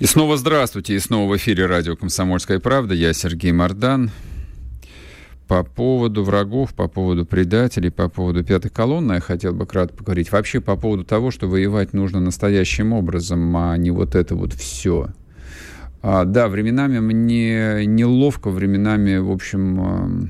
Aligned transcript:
И 0.00 0.06
снова 0.06 0.36
здравствуйте, 0.36 0.96
и 0.96 0.98
снова 0.98 1.30
в 1.32 1.36
эфире 1.36 1.66
радио 1.66 1.94
«Комсомольская 1.94 2.58
правда». 2.58 2.94
Я 2.94 3.12
Сергей 3.12 3.52
Мордан. 3.52 4.10
По 5.46 5.62
поводу 5.62 6.24
врагов, 6.24 6.74
по 6.74 6.88
поводу 6.88 7.24
предателей, 7.24 7.90
по 7.90 8.08
поводу 8.08 8.42
пятой 8.42 8.70
колонны 8.70 9.14
я 9.14 9.20
хотел 9.20 9.52
бы 9.52 9.66
кратко 9.66 9.98
поговорить. 9.98 10.32
Вообще 10.32 10.60
по 10.60 10.74
поводу 10.74 11.04
того, 11.04 11.30
что 11.30 11.46
воевать 11.46 11.92
нужно 11.92 12.18
настоящим 12.18 12.92
образом, 12.92 13.56
а 13.56 13.76
не 13.76 13.92
вот 13.92 14.16
это 14.16 14.34
вот 14.34 14.52
все. 14.52 15.10
А, 16.02 16.24
да, 16.24 16.48
временами 16.48 16.98
мне 16.98 17.86
неловко, 17.86 18.50
временами, 18.50 19.18
в 19.18 19.30
общем, 19.30 20.28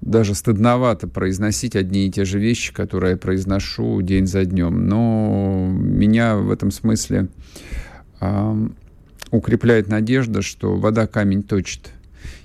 даже 0.00 0.34
стыдновато 0.34 1.08
произносить 1.08 1.74
одни 1.74 2.06
и 2.06 2.10
те 2.10 2.24
же 2.24 2.38
вещи, 2.38 2.72
которые 2.72 3.12
я 3.12 3.16
произношу 3.16 4.00
день 4.00 4.28
за 4.28 4.44
днем. 4.44 4.86
Но 4.86 5.68
меня 5.72 6.36
в 6.36 6.52
этом 6.52 6.70
смысле 6.70 7.30
укрепляет 9.30 9.88
надежда, 9.88 10.42
что 10.42 10.76
вода 10.76 11.06
камень 11.06 11.42
точит. 11.42 11.90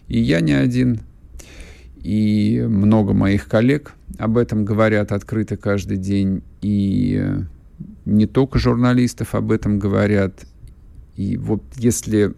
И 0.08 0.20
я 0.20 0.42
не 0.42 0.54
один, 0.54 1.02
и 2.02 2.66
много 2.68 3.14
моих 3.14 3.48
коллег 3.48 3.94
об 4.18 4.38
этом 4.38 4.66
говорят 4.66 5.12
открыто 5.12 5.58
каждый 5.58 5.98
день, 5.98 6.42
и 6.62 7.32
не 8.06 8.26
только 8.26 8.58
журналистов 8.58 9.36
об 9.36 9.52
этом 9.52 9.80
говорят. 9.80 10.46
И 11.16 11.38
вот 11.38 11.62
если, 11.76 12.34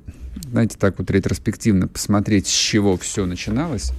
знаете, 0.49 0.77
так 0.77 0.99
вот 0.99 1.09
ретроспективно 1.11 1.87
посмотреть, 1.87 2.47
с 2.47 2.51
чего 2.51 2.97
все 2.97 3.25
начиналось, 3.25 3.93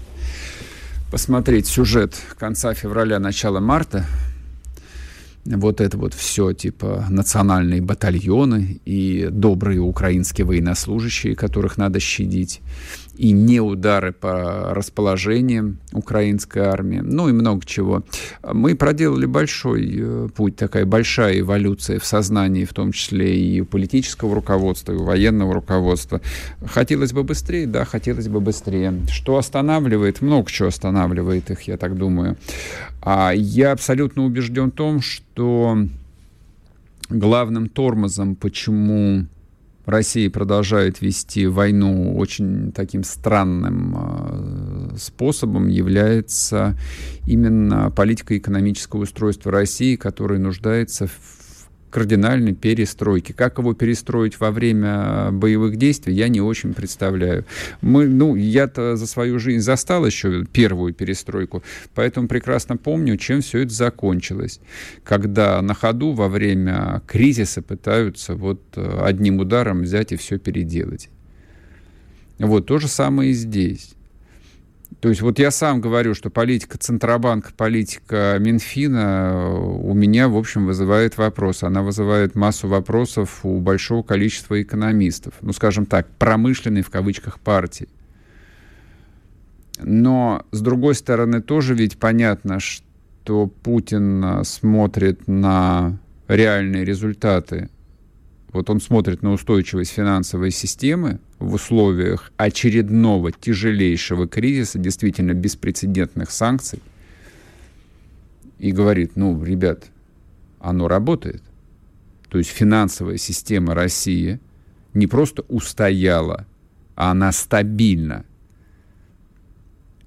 посмотреть 1.10 1.66
сюжет 1.66 2.14
конца 2.38 2.74
февраля, 2.74 3.18
начала 3.18 3.60
марта 3.60 4.04
вот 5.56 5.80
это 5.80 5.96
вот 5.98 6.14
все, 6.14 6.52
типа 6.52 7.06
национальные 7.08 7.82
батальоны 7.82 8.80
и 8.84 9.28
добрые 9.30 9.80
украинские 9.80 10.46
военнослужащие, 10.46 11.34
которых 11.34 11.76
надо 11.76 12.00
щадить 12.00 12.60
и 13.16 13.30
не 13.32 13.60
удары 13.60 14.12
по 14.12 14.72
расположениям 14.74 15.78
украинской 15.92 16.60
армии, 16.60 17.00
ну 17.00 17.28
и 17.28 17.32
много 17.32 17.64
чего. 17.64 18.02
Мы 18.42 18.74
проделали 18.74 19.26
большой 19.26 19.92
э, 19.94 20.28
путь, 20.34 20.56
такая 20.56 20.86
большая 20.86 21.40
эволюция 21.40 21.98
в 21.98 22.06
сознании, 22.06 22.64
в 22.64 22.72
том 22.72 22.92
числе 22.92 23.38
и 23.38 23.62
политического 23.62 24.34
руководства, 24.34 24.92
и 24.92 24.96
военного 24.96 25.54
руководства. 25.54 26.20
Хотелось 26.64 27.12
бы 27.12 27.22
быстрее, 27.22 27.66
да, 27.66 27.84
хотелось 27.84 28.28
бы 28.28 28.40
быстрее. 28.40 28.94
Что 29.10 29.36
останавливает? 29.36 30.22
Много 30.22 30.50
чего 30.50 30.68
останавливает 30.68 31.50
их, 31.50 31.62
я 31.62 31.76
так 31.76 31.96
думаю. 31.96 32.36
А 33.02 33.32
я 33.32 33.72
абсолютно 33.72 34.24
убежден 34.24 34.70
в 34.70 34.74
том, 34.74 35.00
что 35.00 35.41
главным 37.08 37.68
тормозом, 37.68 38.36
почему 38.36 39.26
Россия 39.84 40.30
продолжает 40.30 41.00
вести 41.00 41.46
войну 41.46 42.16
очень 42.16 42.72
таким 42.72 43.02
странным 43.02 43.96
э, 43.96 44.96
способом, 44.96 45.68
является 45.68 46.78
именно 47.26 47.90
политика 47.90 48.38
экономического 48.38 49.02
устройства 49.02 49.50
России, 49.50 49.96
которая 49.96 50.38
нуждается 50.38 51.08
в 51.08 51.41
кардинальной 51.92 52.54
перестройки. 52.54 53.32
Как 53.32 53.58
его 53.58 53.74
перестроить 53.74 54.40
во 54.40 54.50
время 54.50 55.30
боевых 55.30 55.76
действий, 55.76 56.14
я 56.14 56.28
не 56.28 56.40
очень 56.40 56.72
представляю. 56.72 57.44
Мы, 57.82 58.08
ну, 58.08 58.34
я-то 58.34 58.96
за 58.96 59.06
свою 59.06 59.38
жизнь 59.38 59.60
застал 59.60 60.06
еще 60.06 60.44
первую 60.46 60.94
перестройку, 60.94 61.62
поэтому 61.94 62.28
прекрасно 62.28 62.78
помню, 62.78 63.16
чем 63.18 63.42
все 63.42 63.58
это 63.58 63.74
закончилось. 63.74 64.58
Когда 65.04 65.60
на 65.60 65.74
ходу 65.74 66.12
во 66.12 66.28
время 66.28 67.02
кризиса 67.06 67.60
пытаются 67.60 68.34
вот 68.34 68.62
э, 68.76 69.00
одним 69.02 69.40
ударом 69.40 69.82
взять 69.82 70.12
и 70.12 70.16
все 70.16 70.38
переделать. 70.38 71.10
Вот 72.38 72.66
то 72.66 72.78
же 72.78 72.88
самое 72.88 73.30
и 73.30 73.34
здесь. 73.34 73.94
То 75.02 75.08
есть 75.08 75.20
вот 75.20 75.40
я 75.40 75.50
сам 75.50 75.80
говорю, 75.80 76.14
что 76.14 76.30
политика 76.30 76.78
Центробанка, 76.78 77.52
политика 77.56 78.36
Минфина 78.38 79.32
э, 79.34 79.48
у 79.52 79.94
меня, 79.94 80.28
в 80.28 80.36
общем, 80.36 80.64
вызывает 80.64 81.18
вопрос. 81.18 81.64
Она 81.64 81.82
вызывает 81.82 82.36
массу 82.36 82.68
вопросов 82.68 83.40
у 83.44 83.58
большого 83.58 84.04
количества 84.04 84.62
экономистов. 84.62 85.34
Ну, 85.40 85.52
скажем 85.52 85.86
так, 85.86 86.06
промышленной 86.18 86.82
в 86.82 86.90
кавычках 86.90 87.40
партии. 87.40 87.88
Но, 89.80 90.46
с 90.52 90.60
другой 90.60 90.94
стороны, 90.94 91.42
тоже 91.42 91.74
ведь 91.74 91.98
понятно, 91.98 92.60
что 92.60 93.48
Путин 93.48 94.24
э, 94.24 94.44
смотрит 94.44 95.26
на 95.26 95.98
реальные 96.28 96.84
результаты 96.84 97.70
вот 98.52 98.68
он 98.68 98.80
смотрит 98.80 99.22
на 99.22 99.32
устойчивость 99.32 99.92
финансовой 99.92 100.50
системы 100.50 101.20
в 101.38 101.54
условиях 101.54 102.32
очередного 102.36 103.32
тяжелейшего 103.32 104.28
кризиса, 104.28 104.78
действительно 104.78 105.32
беспрецедентных 105.32 106.30
санкций, 106.30 106.80
и 108.58 108.70
говорит, 108.72 109.12
ну, 109.16 109.42
ребят, 109.42 109.86
оно 110.60 110.86
работает. 110.86 111.42
То 112.28 112.38
есть 112.38 112.50
финансовая 112.50 113.16
система 113.16 113.74
России 113.74 114.38
не 114.92 115.06
просто 115.06 115.42
устояла, 115.48 116.46
а 116.94 117.10
она 117.10 117.32
стабильна. 117.32 118.24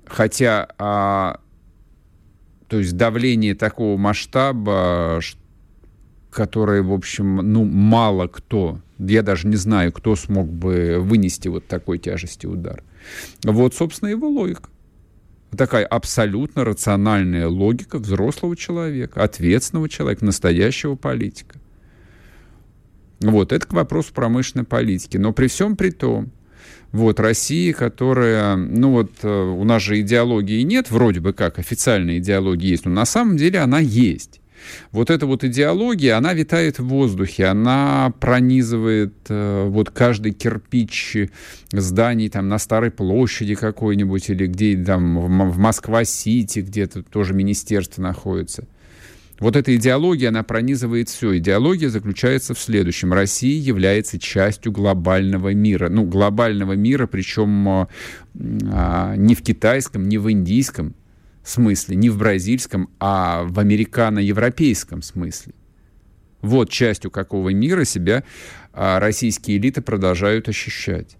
Хотя, 0.06 0.70
а, 0.78 1.40
то 2.68 2.78
есть 2.78 2.96
давление 2.96 3.56
такого 3.56 3.98
масштаба, 3.98 5.18
что 5.22 5.45
которые, 6.36 6.82
в 6.82 6.92
общем, 6.92 7.38
ну, 7.38 7.64
мало 7.64 8.28
кто, 8.28 8.80
я 9.00 9.24
даже 9.24 9.48
не 9.48 9.56
знаю, 9.56 9.94
кто 9.94 10.16
смог 10.16 10.52
бы 10.52 10.98
вынести 11.00 11.48
вот 11.48 11.66
такой 11.66 11.98
тяжести 11.98 12.46
удар. 12.46 12.84
Вот, 13.44 13.74
собственно, 13.74 14.10
его 14.10 14.28
логика. 14.28 14.70
Такая 15.58 15.86
абсолютно 15.86 16.66
рациональная 16.66 17.48
логика 17.48 17.98
взрослого 17.98 18.58
человека, 18.58 19.24
ответственного 19.24 19.88
человека, 19.88 20.26
настоящего 20.26 20.96
политика. 20.96 21.58
Вот, 23.22 23.54
это 23.54 23.66
к 23.66 23.74
вопросу 23.74 24.14
промышленной 24.14 24.66
политики. 24.66 25.16
Но 25.16 25.32
при 25.32 25.48
всем 25.48 25.78
при 25.78 25.92
том, 25.92 26.32
вот 26.92 27.22
Россия, 27.22 27.74
которая, 27.74 28.58
ну 28.58 28.92
вот 28.92 29.12
э, 29.24 29.30
у 29.30 29.64
нас 29.64 29.82
же 29.82 30.02
идеологии 30.02 30.62
нет, 30.64 30.92
вроде 30.92 31.22
бы 31.22 31.32
как 31.32 31.60
официальная 31.60 32.18
идеология 32.18 32.72
есть, 32.72 32.86
но 32.86 32.92
на 32.92 33.06
самом 33.06 33.38
деле 33.38 33.60
она 33.60 33.80
есть. 33.80 34.42
Вот 34.92 35.10
эта 35.10 35.26
вот 35.26 35.44
идеология, 35.44 36.18
она 36.18 36.34
витает 36.34 36.80
в 36.80 36.86
воздухе, 36.86 37.46
она 37.46 38.14
пронизывает 38.20 39.14
э, 39.30 39.68
вот 39.68 39.90
каждый 39.90 40.32
кирпич 40.32 41.18
зданий 41.72 42.30
там 42.30 42.48
на 42.48 42.58
Старой 42.58 42.92
площади 42.92 43.56
какой-нибудь 43.56 44.30
или 44.30 44.48
где 44.48 44.78
там 44.84 45.20
в 45.52 45.58
Москва-Сити 45.58 46.60
где-то 46.60 47.04
тоже 47.04 47.34
министерство 47.34 48.02
находится. 48.02 48.66
Вот 49.40 49.58
эта 49.58 49.76
идеология, 49.76 50.30
она 50.30 50.44
пронизывает 50.44 51.10
все. 51.10 51.38
Идеология 51.38 51.90
заключается 51.90 52.54
в 52.54 52.60
следующем. 52.60 53.12
Россия 53.12 53.60
является 53.60 54.18
частью 54.18 54.72
глобального 54.72 55.54
мира. 55.54 55.90
Ну, 55.90 56.06
глобального 56.06 56.74
мира, 56.74 57.06
причем 57.06 57.68
э, 57.68 57.88
а, 58.72 59.16
не 59.18 59.36
в 59.36 59.42
китайском, 59.42 60.08
не 60.08 60.18
в 60.18 60.32
индийском, 60.32 60.96
смысле, 61.50 61.96
не 61.96 62.10
в 62.10 62.18
бразильском, 62.18 62.90
а 63.00 63.44
в 63.44 63.60
американо-европейском 63.60 65.02
смысле. 65.02 65.54
Вот 66.42 66.70
частью 66.70 67.12
какого 67.12 67.50
мира 67.50 67.86
себя 67.86 68.24
а, 68.74 69.00
российские 69.00 69.58
элиты 69.58 69.82
продолжают 69.82 70.48
ощущать. 70.50 71.18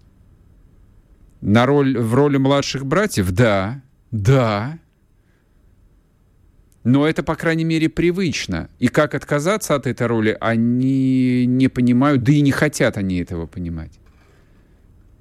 На 1.40 1.66
роль, 1.66 1.98
в 1.98 2.14
роли 2.14 2.38
младших 2.38 2.86
братьев? 2.86 3.30
Да, 3.32 3.82
да. 4.10 4.78
Но 6.84 7.06
это, 7.06 7.24
по 7.24 7.34
крайней 7.34 7.64
мере, 7.64 7.88
привычно. 7.88 8.70
И 8.78 8.88
как 8.88 9.14
отказаться 9.14 9.74
от 9.74 9.86
этой 9.88 10.06
роли, 10.06 10.36
они 10.40 11.44
не 11.46 11.68
понимают, 11.68 12.22
да 12.22 12.32
и 12.32 12.40
не 12.40 12.52
хотят 12.52 12.96
они 12.96 13.18
этого 13.18 13.46
понимать. 13.46 13.98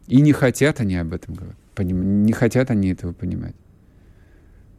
И 0.07 0.21
не 0.21 0.31
хотят 0.31 0.79
они 0.79 0.95
об 0.95 1.13
этом 1.13 1.33
говорить. 1.33 1.57
Не 1.79 2.33
хотят 2.33 2.69
они 2.69 2.91
этого 2.91 3.13
понимать. 3.13 3.55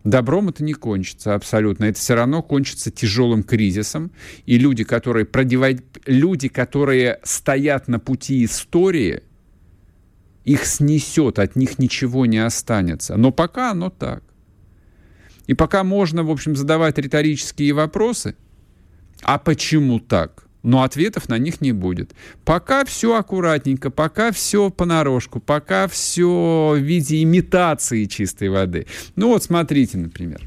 Добром 0.06 0.50
это 0.50 0.62
не 0.62 0.72
кончится 0.72 1.34
абсолютно. 1.34 1.86
Это 1.86 1.98
все 1.98 2.14
равно 2.14 2.40
кончится 2.40 2.92
тяжелым 2.92 3.42
кризисом. 3.42 4.12
И 4.44 4.56
люди, 4.56 4.84
которые, 4.84 5.26
продевают, 5.26 5.82
люди, 6.06 6.46
которые 6.46 7.18
стоят 7.24 7.88
на 7.88 7.98
пути 7.98 8.44
истории, 8.44 9.24
их 10.44 10.64
снесет, 10.64 11.40
от 11.40 11.56
них 11.56 11.80
ничего 11.80 12.24
не 12.24 12.38
останется. 12.38 13.16
Но 13.16 13.32
пока 13.32 13.72
оно 13.72 13.90
так. 13.90 14.22
И 15.48 15.54
пока 15.54 15.82
можно, 15.82 16.22
в 16.22 16.30
общем, 16.30 16.54
задавать 16.54 16.98
риторические 16.98 17.72
вопросы, 17.72 18.36
а 19.22 19.38
почему 19.38 19.98
так? 19.98 20.45
Но 20.66 20.82
ответов 20.82 21.28
на 21.28 21.38
них 21.38 21.60
не 21.60 21.70
будет. 21.70 22.10
Пока 22.44 22.84
все 22.84 23.14
аккуратненько, 23.14 23.88
пока 23.88 24.32
все 24.32 24.68
понарошку, 24.68 25.38
пока 25.38 25.86
все 25.86 26.72
в 26.76 26.78
виде 26.78 27.22
имитации 27.22 28.06
чистой 28.06 28.48
воды. 28.48 28.86
Ну 29.14 29.28
вот 29.28 29.44
смотрите, 29.44 29.96
например. 29.96 30.42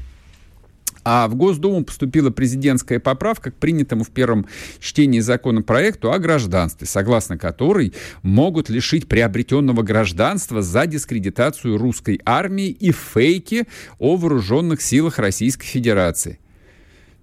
А 1.04 1.26
в 1.26 1.34
Госдуму 1.36 1.84
поступила 1.84 2.28
президентская 2.28 3.00
поправка 3.00 3.50
к 3.50 3.54
принятому 3.54 4.04
в 4.04 4.10
первом 4.10 4.46
чтении 4.78 5.20
законопроекту 5.20 6.12
о 6.12 6.18
гражданстве, 6.18 6.86
согласно 6.86 7.38
которой 7.38 7.94
могут 8.22 8.68
лишить 8.68 9.08
приобретенного 9.08 9.80
гражданства 9.80 10.60
за 10.60 10.86
дискредитацию 10.86 11.78
русской 11.78 12.20
армии 12.26 12.68
и 12.68 12.92
фейки 12.92 13.66
о 13.98 14.16
вооруженных 14.16 14.82
силах 14.82 15.18
Российской 15.18 15.66
Федерации. 15.66 16.38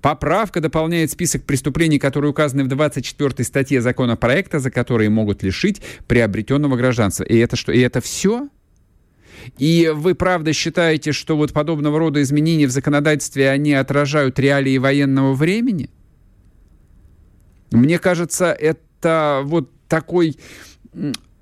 Поправка 0.07 0.61
дополняет 0.61 1.11
список 1.11 1.43
преступлений, 1.43 1.99
которые 1.99 2.31
указаны 2.31 2.63
в 2.63 2.69
24 2.69 3.43
статье 3.43 3.81
законопроекта, 3.81 4.59
за 4.59 4.71
которые 4.71 5.09
могут 5.09 5.43
лишить 5.43 5.81
приобретенного 6.07 6.77
гражданства. 6.77 7.25
И 7.25 7.35
это 7.35 7.57
что? 7.57 7.73
И 7.73 7.79
это 7.81 7.99
все? 7.99 8.47
И 9.57 9.91
вы 9.93 10.15
правда 10.15 10.53
считаете, 10.53 11.11
что 11.11 11.35
вот 11.35 11.51
подобного 11.51 11.99
рода 11.99 12.21
изменения 12.21 12.67
в 12.67 12.71
законодательстве, 12.71 13.49
они 13.49 13.73
отражают 13.73 14.39
реалии 14.39 14.77
военного 14.77 15.33
времени? 15.33 15.89
Мне 17.71 17.99
кажется, 17.99 18.53
это 18.53 19.41
вот 19.43 19.69
такой 19.89 20.37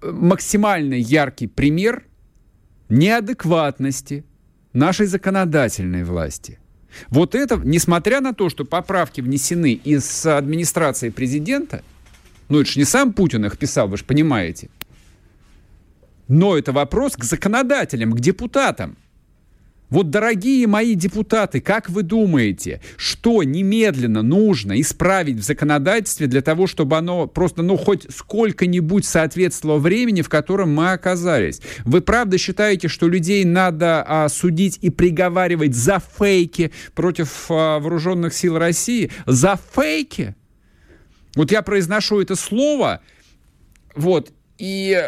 максимально 0.01 0.95
яркий 0.95 1.45
пример 1.45 2.07
неадекватности 2.89 4.25
нашей 4.73 5.05
законодательной 5.05 6.03
власти– 6.03 6.57
вот 7.09 7.35
это, 7.35 7.57
несмотря 7.63 8.21
на 8.21 8.33
то, 8.33 8.49
что 8.49 8.65
поправки 8.65 9.21
внесены 9.21 9.73
из 9.73 10.25
администрации 10.25 11.09
президента, 11.09 11.83
ну 12.49 12.59
это 12.61 12.69
же 12.69 12.79
не 12.79 12.85
сам 12.85 13.13
Путин 13.13 13.45
их 13.45 13.57
писал, 13.57 13.87
вы 13.87 13.97
же 13.97 14.03
понимаете, 14.03 14.69
но 16.27 16.57
это 16.57 16.71
вопрос 16.71 17.15
к 17.15 17.23
законодателям, 17.23 18.11
к 18.11 18.19
депутатам. 18.19 18.97
Вот, 19.89 20.09
дорогие 20.09 20.65
мои 20.65 20.95
депутаты, 20.95 21.61
как 21.61 21.89
вы 21.89 22.01
думаете, 22.01 22.81
что 22.97 23.43
немедленно 23.43 24.23
нужно 24.23 24.79
исправить 24.81 25.37
в 25.37 25.43
законодательстве 25.43 26.27
для 26.27 26.41
того, 26.41 26.65
чтобы 26.65 26.97
оно 26.97 27.27
просто, 27.27 27.61
ну, 27.61 27.77
хоть 27.77 28.07
сколько-нибудь 28.11 29.05
соответствовало 29.05 29.77
времени, 29.77 30.21
в 30.21 30.29
котором 30.29 30.73
мы 30.73 30.91
оказались? 30.91 31.61
Вы 31.83 32.01
правда 32.01 32.37
считаете, 32.37 32.87
что 32.87 33.07
людей 33.07 33.45
надо 33.45 34.03
а, 34.07 34.27
судить 34.29 34.79
и 34.81 34.89
приговаривать 34.89 35.75
за 35.75 35.99
фейки 35.99 36.71
против 36.95 37.45
а, 37.49 37.79
вооруженных 37.79 38.33
сил 38.33 38.57
России? 38.57 39.11
За 39.27 39.59
фейки? 39.75 40.35
Вот 41.35 41.51
я 41.51 41.61
произношу 41.61 42.21
это 42.21 42.35
слово, 42.35 43.01
вот, 43.95 44.31
и 44.57 45.03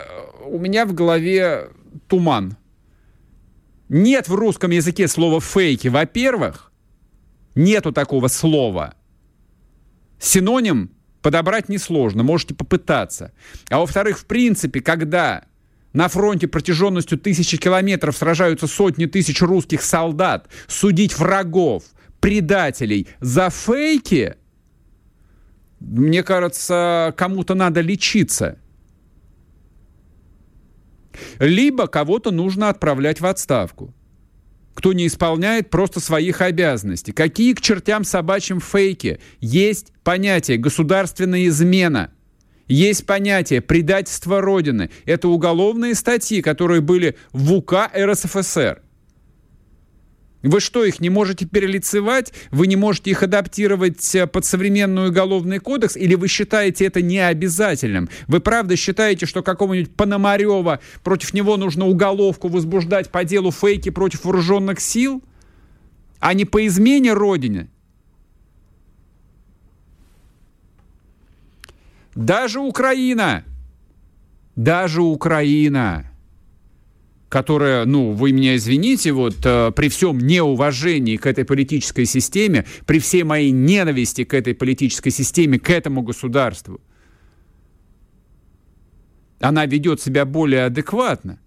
у 0.46 0.60
меня 0.60 0.86
в 0.86 0.94
голове 0.94 1.70
туман. 2.08 2.58
Нет 3.90 4.28
в 4.28 4.36
русском 4.36 4.72
языке 4.72 5.08
слова 5.08 5.40
«фейки». 5.40 5.88
Во-первых, 5.88 6.72
нету 7.56 7.94
такого 7.94 8.28
слова. 8.28 8.96
Синоним 10.20 10.92
подобрать 11.22 11.70
несложно, 11.70 12.24
можете 12.24 12.54
попытаться. 12.54 13.32
А 13.70 13.80
во-вторых, 13.80 14.20
в 14.20 14.26
принципе, 14.26 14.82
когда 14.82 15.46
на 15.94 16.10
фронте 16.10 16.48
протяженностью 16.48 17.18
тысячи 17.18 17.58
километров 17.58 18.18
сражаются 18.18 18.68
сотни 18.68 19.06
тысяч 19.06 19.42
русских 19.42 19.82
солдат, 19.82 20.50
судить 20.68 21.18
врагов, 21.18 21.84
предателей 22.20 23.08
за 23.22 23.50
фейки, 23.50 24.36
мне 25.80 26.24
кажется, 26.24 27.14
кому-то 27.16 27.54
надо 27.56 27.80
лечиться– 27.82 28.58
либо 31.40 31.88
кого-то 31.88 32.32
нужно 32.32 32.70
отправлять 32.70 33.22
в 33.22 33.26
отставку. 33.26 33.94
Кто 34.74 34.94
не 34.94 35.08
исполняет 35.08 35.70
просто 35.70 36.00
своих 36.00 36.42
обязанностей. 36.42 37.12
Какие 37.12 37.54
к 37.54 37.62
чертям 37.62 38.04
собачьим 38.04 38.60
фейки? 38.60 39.20
Есть 39.40 39.92
понятие 40.04 40.58
государственная 40.58 41.48
измена. 41.48 42.12
Есть 42.68 43.06
понятие 43.06 43.62
предательство 43.62 44.42
Родины. 44.42 44.92
Это 45.06 45.30
уголовные 45.30 45.96
статьи, 45.96 46.42
которые 46.42 46.82
были 46.82 47.18
в 47.32 47.54
УК 47.54 47.90
РСФСР. 47.96 48.82
Вы 50.48 50.62
что, 50.62 50.86
их 50.86 51.02
не 51.02 51.10
можете 51.10 51.46
перелицевать? 51.46 52.32
Вы 52.52 52.68
не 52.68 52.78
можете 52.78 53.12
их 53.12 53.22
адаптировать 53.22 54.16
э, 54.16 54.28
под 54.28 54.46
современный 54.46 55.10
уголовный 55.10 55.60
кодекс? 55.60 55.98
Или 55.98 56.16
вы 56.16 56.30
считаете 56.30 56.86
это 56.86 57.02
необязательным? 57.02 58.08
Вы 58.28 58.40
правда 58.40 58.78
считаете, 58.78 59.26
что 59.26 59.44
какого-нибудь 59.44 59.94
Пономарева 59.94 60.80
против 61.04 61.34
него 61.34 61.58
нужно 61.58 61.86
уголовку 61.86 62.48
возбуждать 62.48 63.10
по 63.10 63.26
делу 63.26 63.52
фейки 63.52 63.90
против 63.90 64.24
вооруженных 64.24 64.80
сил? 64.80 65.22
А 66.20 66.34
не 66.34 66.46
по 66.46 66.66
измене 66.66 67.12
Родине? 67.12 67.68
Даже 72.16 72.62
Украина, 72.62 73.44
даже 74.56 75.02
Украина 75.02 76.07
которая, 77.30 77.86
ну, 77.86 78.12
вы 78.12 78.32
меня 78.32 78.56
извините, 78.56 79.12
вот 79.12 79.38
э, 79.44 79.72
при 79.76 79.90
всем 79.90 80.18
неуважении 80.20 81.18
к 81.18 81.26
этой 81.26 81.44
политической 81.46 82.06
системе, 82.06 82.66
при 82.86 83.00
всей 83.00 83.24
моей 83.24 83.52
ненависти 83.52 84.24
к 84.24 84.34
этой 84.34 84.54
политической 84.54 85.10
системе, 85.10 85.60
к 85.60 85.70
этому 85.70 86.02
государству, 86.04 86.80
она 89.40 89.66
ведет 89.66 90.02
себя 90.02 90.26
более 90.26 90.66
адекватно. 90.66 91.40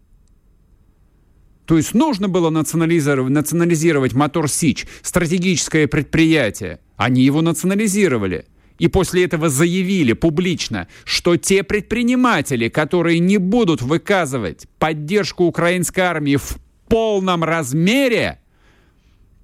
То 1.64 1.76
есть 1.76 1.94
нужно 1.94 2.28
было 2.28 2.50
национализировать, 2.50 3.32
национализировать 3.32 4.12
Мотор 4.12 4.48
Сич, 4.48 4.86
стратегическое 5.02 5.86
предприятие. 5.86 6.80
Они 6.96 7.22
его 7.22 7.40
национализировали– 7.42 8.44
и 8.80 8.88
после 8.88 9.24
этого 9.24 9.50
заявили 9.50 10.14
публично, 10.14 10.88
что 11.04 11.36
те 11.36 11.62
предприниматели, 11.62 12.70
которые 12.70 13.18
не 13.18 13.36
будут 13.36 13.82
выказывать 13.82 14.66
поддержку 14.78 15.44
украинской 15.44 16.00
армии 16.00 16.36
в 16.36 16.56
полном 16.88 17.44
размере, 17.44 18.40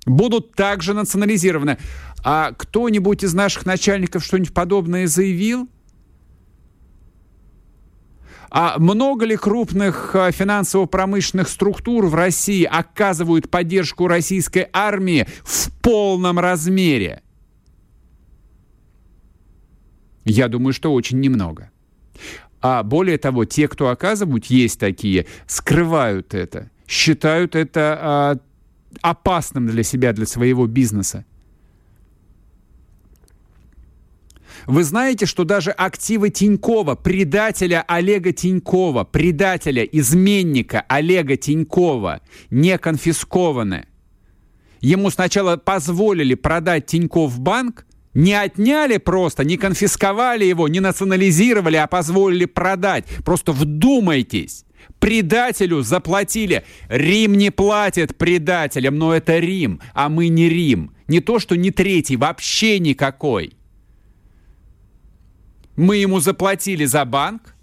будут 0.07 0.55
также 0.55 0.95
национализированы. 0.95 1.77
А 2.25 2.53
кто-нибудь 2.53 3.25
из 3.25 3.35
наших 3.35 3.67
начальников 3.67 4.25
что-нибудь 4.25 4.55
подобное 4.55 5.07
заявил? 5.07 5.69
А 8.49 8.79
много 8.79 9.27
ли 9.27 9.37
крупных 9.37 10.17
а, 10.17 10.33
финансово-промышленных 10.33 11.51
структур 11.51 12.07
в 12.07 12.15
России 12.15 12.65
оказывают 12.65 13.51
поддержку 13.51 14.09
российской 14.09 14.71
армии 14.73 15.29
в 15.45 15.71
полном 15.83 16.39
размере? 16.39 17.21
Я 20.27 20.49
думаю, 20.49 20.73
что 20.73 20.93
очень 20.93 21.21
немного. 21.21 21.71
А 22.61 22.83
более 22.83 23.17
того, 23.17 23.45
те, 23.45 23.69
кто 23.69 23.89
оказывают, 23.89 24.47
есть 24.47 24.81
такие, 24.81 25.27
скрывают 25.47 26.35
это, 26.35 26.71
считают 26.89 27.55
это 27.55 27.99
а, 28.01 28.39
опасным 29.03 29.69
для 29.69 29.85
себя, 29.85 30.13
для 30.13 30.27
своего 30.27 30.67
бизнеса. 30.67 31.25
Вы 34.67 34.83
знаете, 34.83 35.27
что 35.27 35.45
даже 35.45 35.71
активы 35.71 36.31
Тинькова, 36.31 36.97
предателя 36.97 37.85
Олега 37.87 38.33
Тинькова, 38.33 39.05
предателя, 39.05 39.85
изменника 39.85 40.85
Олега 40.89 41.37
Тинькова, 41.37 42.21
не 42.51 42.77
конфискованы. 42.79 43.87
Ему 44.81 45.11
сначала 45.11 45.57
позволили 45.57 46.35
продать 46.35 46.87
Тиньков 46.87 47.39
банк, 47.39 47.87
не 48.17 48.33
отняли 48.33 48.97
просто, 48.97 49.45
не 49.45 49.59
конфисковали 49.59 50.47
его, 50.47 50.69
не 50.69 50.81
национализировали, 50.81 51.77
а 51.77 51.87
позволили 51.87 52.47
продать. 52.47 53.05
Просто 53.25 53.53
вдумайтесь. 53.53 54.65
Предателю 54.99 55.83
заплатили. 55.83 56.65
Рим 56.89 57.35
не 57.35 57.51
платит 57.51 58.17
предателям, 58.17 58.97
но 58.97 59.15
это 59.15 59.39
Рим, 59.39 59.81
а 59.93 60.09
мы 60.09 60.29
не 60.29 60.49
Рим. 60.49 60.93
Не 61.09 61.21
то, 61.21 61.39
что 61.39 61.57
не 61.57 61.71
третий, 61.71 62.17
вообще 62.17 62.79
никакой. 62.79 63.53
Мы 65.77 65.99
ему 65.99 66.19
заплатили 66.21 66.87
за 66.87 67.05
банк, 67.05 67.55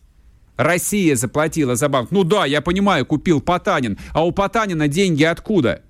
Россия 0.56 1.16
заплатила 1.16 1.76
за 1.76 1.90
банк. 1.90 2.12
Ну 2.12 2.24
да, 2.24 2.46
я 2.46 2.62
понимаю, 2.62 3.08
купил 3.08 3.42
Потанин. 3.42 3.98
А 4.12 4.24
у 4.24 4.32
Потанина 4.32 4.88
деньги 4.88 5.24
откуда? 5.24 5.82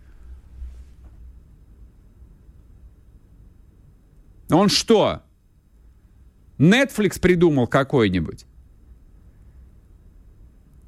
Он 4.54 4.70
что? 4.70 5.24
Netflix 6.60 7.20
придумал 7.20 7.68
какой-нибудь? 7.68 8.46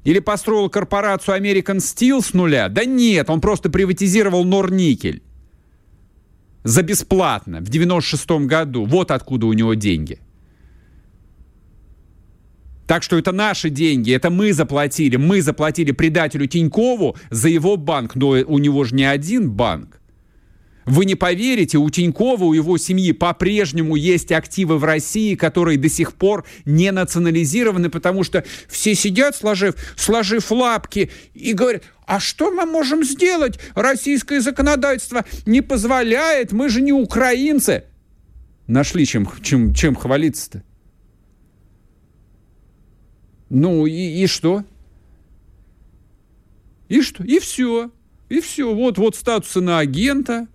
Или 0.04 0.20
построил 0.20 0.70
корпорацию 0.70 1.36
American 1.36 1.78
Steel 1.78 2.22
с 2.22 2.32
нуля? 2.32 2.68
Да 2.68 2.84
нет, 2.84 3.28
он 3.28 3.40
просто 3.40 3.68
приватизировал 3.70 4.44
Норникель. 4.44 5.22
За 6.62 6.82
бесплатно 6.82 7.60
в 7.60 7.68
96 7.68 8.46
году. 8.46 8.84
Вот 8.84 9.10
откуда 9.10 9.46
у 9.46 9.52
него 9.52 9.74
деньги. 9.74 10.20
Так 12.86 13.02
что 13.02 13.18
это 13.18 13.32
наши 13.32 13.68
деньги, 13.68 14.12
это 14.12 14.30
мы 14.30 14.52
заплатили. 14.52 15.16
Мы 15.16 15.42
заплатили 15.42 15.90
предателю 15.90 16.46
Тинькову 16.46 17.16
за 17.30 17.48
его 17.48 17.76
банк. 17.76 18.14
Но 18.14 18.28
у 18.28 18.58
него 18.58 18.84
же 18.84 18.94
не 18.94 19.04
один 19.04 19.50
банк. 19.50 20.00
Вы 20.86 21.04
не 21.04 21.16
поверите, 21.16 21.78
у 21.78 21.90
Тинькова, 21.90 22.44
у 22.44 22.52
его 22.52 22.78
семьи 22.78 23.10
по-прежнему 23.10 23.96
есть 23.96 24.30
активы 24.30 24.78
в 24.78 24.84
России, 24.84 25.34
которые 25.34 25.78
до 25.78 25.88
сих 25.88 26.14
пор 26.14 26.46
не 26.64 26.92
национализированы, 26.92 27.90
потому 27.90 28.22
что 28.22 28.44
все 28.68 28.94
сидят, 28.94 29.34
сложив, 29.34 29.74
сложив 29.96 30.52
лапки, 30.52 31.10
и 31.34 31.52
говорят, 31.54 31.82
а 32.06 32.20
что 32.20 32.52
мы 32.52 32.66
можем 32.66 33.02
сделать? 33.02 33.58
Российское 33.74 34.40
законодательство 34.40 35.24
не 35.44 35.60
позволяет, 35.60 36.52
мы 36.52 36.68
же 36.68 36.80
не 36.80 36.92
украинцы. 36.92 37.82
Нашли 38.68 39.04
чем, 39.06 39.28
чем, 39.42 39.74
чем 39.74 39.96
хвалиться-то. 39.96 40.62
Ну 43.48 43.86
и, 43.86 44.22
и 44.22 44.26
что? 44.28 44.64
И 46.88 47.02
что? 47.02 47.24
И 47.24 47.40
все. 47.40 47.90
И 48.28 48.40
все. 48.40 48.72
Вот, 48.72 48.98
вот 48.98 49.16
статусы 49.16 49.60
на 49.60 49.80
агента, 49.80 50.46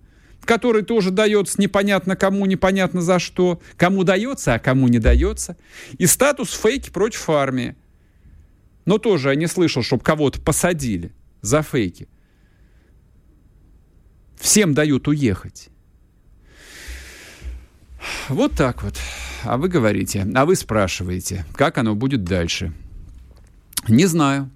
который 0.44 0.82
тоже 0.82 1.10
дается 1.10 1.60
непонятно 1.60 2.16
кому, 2.16 2.46
непонятно 2.46 3.00
за 3.00 3.18
что. 3.18 3.60
Кому 3.76 4.04
дается, 4.04 4.54
а 4.54 4.58
кому 4.58 4.88
не 4.88 4.98
дается. 4.98 5.56
И 5.98 6.06
статус 6.06 6.52
фейки 6.52 6.90
против 6.90 7.28
армии. 7.30 7.76
Но 8.84 8.98
тоже 8.98 9.30
я 9.30 9.34
не 9.34 9.46
слышал, 9.46 9.82
чтобы 9.82 10.02
кого-то 10.02 10.40
посадили 10.40 11.12
за 11.40 11.62
фейки. 11.62 12.08
Всем 14.40 14.74
дают 14.74 15.06
уехать. 15.06 15.68
Вот 18.28 18.54
так 18.54 18.82
вот. 18.82 18.98
А 19.44 19.56
вы 19.56 19.68
говорите, 19.68 20.26
а 20.34 20.44
вы 20.44 20.56
спрашиваете, 20.56 21.44
как 21.54 21.78
оно 21.78 21.94
будет 21.94 22.24
дальше. 22.24 22.72
Не 23.88 24.06
знаю. 24.06 24.50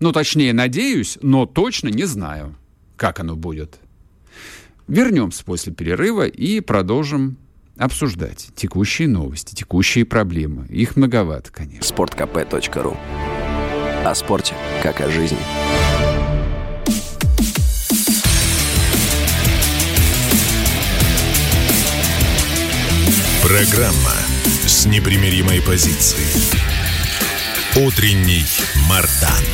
Ну, 0.00 0.12
точнее, 0.12 0.52
надеюсь, 0.52 1.18
но 1.22 1.46
точно 1.46 1.88
не 1.88 2.04
знаю, 2.04 2.54
как 2.96 3.18
оно 3.20 3.34
будет. 3.36 3.80
Вернемся 4.88 5.44
после 5.44 5.70
перерыва 5.70 6.26
и 6.26 6.60
продолжим 6.60 7.36
обсуждать 7.76 8.48
текущие 8.56 9.06
новости, 9.06 9.54
текущие 9.54 10.06
проблемы. 10.06 10.66
Их 10.68 10.96
многовато, 10.96 11.52
конечно. 11.52 11.94
sportkp.ru 11.94 12.96
О 14.04 14.14
спорте, 14.14 14.54
как 14.82 15.02
о 15.02 15.10
жизни. 15.10 15.36
Программа 23.42 24.14
с 24.66 24.86
непримиримой 24.86 25.60
позицией. 25.60 26.24
Утренний 27.76 28.44
Мардан. 28.88 29.44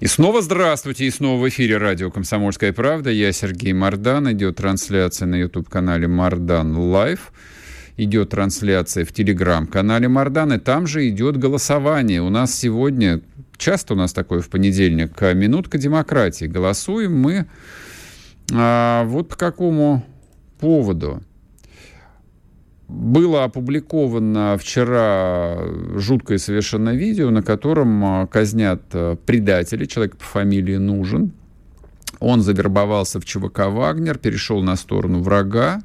И 0.00 0.06
снова 0.06 0.42
здравствуйте, 0.42 1.06
и 1.06 1.10
снова 1.10 1.42
в 1.42 1.48
эфире 1.48 1.76
радио 1.76 2.08
«Комсомольская 2.08 2.72
правда». 2.72 3.10
Я 3.10 3.32
Сергей 3.32 3.72
Мардан. 3.72 4.30
Идет 4.30 4.58
трансляция 4.58 5.26
на 5.26 5.34
YouTube-канале 5.34 6.06
«Мардан 6.06 6.76
Лайв». 6.76 7.32
Идет 7.96 8.30
трансляция 8.30 9.04
в 9.04 9.12
Телеграм-канале 9.12 10.06
Мардан, 10.06 10.52
и 10.52 10.58
там 10.60 10.86
же 10.86 11.08
идет 11.08 11.36
голосование. 11.36 12.22
У 12.22 12.30
нас 12.30 12.54
сегодня, 12.54 13.22
часто 13.56 13.94
у 13.94 13.96
нас 13.96 14.12
такое 14.12 14.40
в 14.40 14.48
понедельник, 14.48 15.20
минутка 15.20 15.78
демократии. 15.78 16.44
Голосуем 16.44 17.18
мы 17.18 17.46
а, 18.54 19.02
вот 19.02 19.30
по 19.30 19.34
какому 19.34 20.06
поводу 20.60 21.24
было 22.88 23.44
опубликовано 23.44 24.56
вчера 24.58 25.58
жуткое 25.94 26.38
совершенно 26.38 26.90
видео, 26.90 27.30
на 27.30 27.42
котором 27.42 28.04
а, 28.04 28.26
казнят 28.26 28.82
а, 28.92 29.16
предателя, 29.16 29.86
человек 29.86 30.16
по 30.16 30.24
фамилии 30.24 30.76
Нужен. 30.76 31.32
Он 32.18 32.40
завербовался 32.40 33.20
в 33.20 33.24
ЧВК 33.24 33.66
«Вагнер», 33.66 34.18
перешел 34.18 34.62
на 34.62 34.74
сторону 34.76 35.20
врага, 35.20 35.82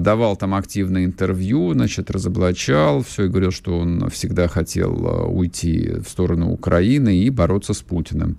давал 0.00 0.36
там 0.36 0.54
активное 0.54 1.04
интервью, 1.04 1.72
значит, 1.72 2.10
разоблачал 2.10 3.02
все 3.02 3.24
и 3.24 3.28
говорил, 3.28 3.50
что 3.50 3.78
он 3.78 4.08
всегда 4.10 4.48
хотел 4.48 5.26
уйти 5.28 5.94
в 6.04 6.08
сторону 6.08 6.52
Украины 6.52 7.18
и 7.18 7.30
бороться 7.30 7.74
с 7.74 7.82
Путиным. 7.82 8.36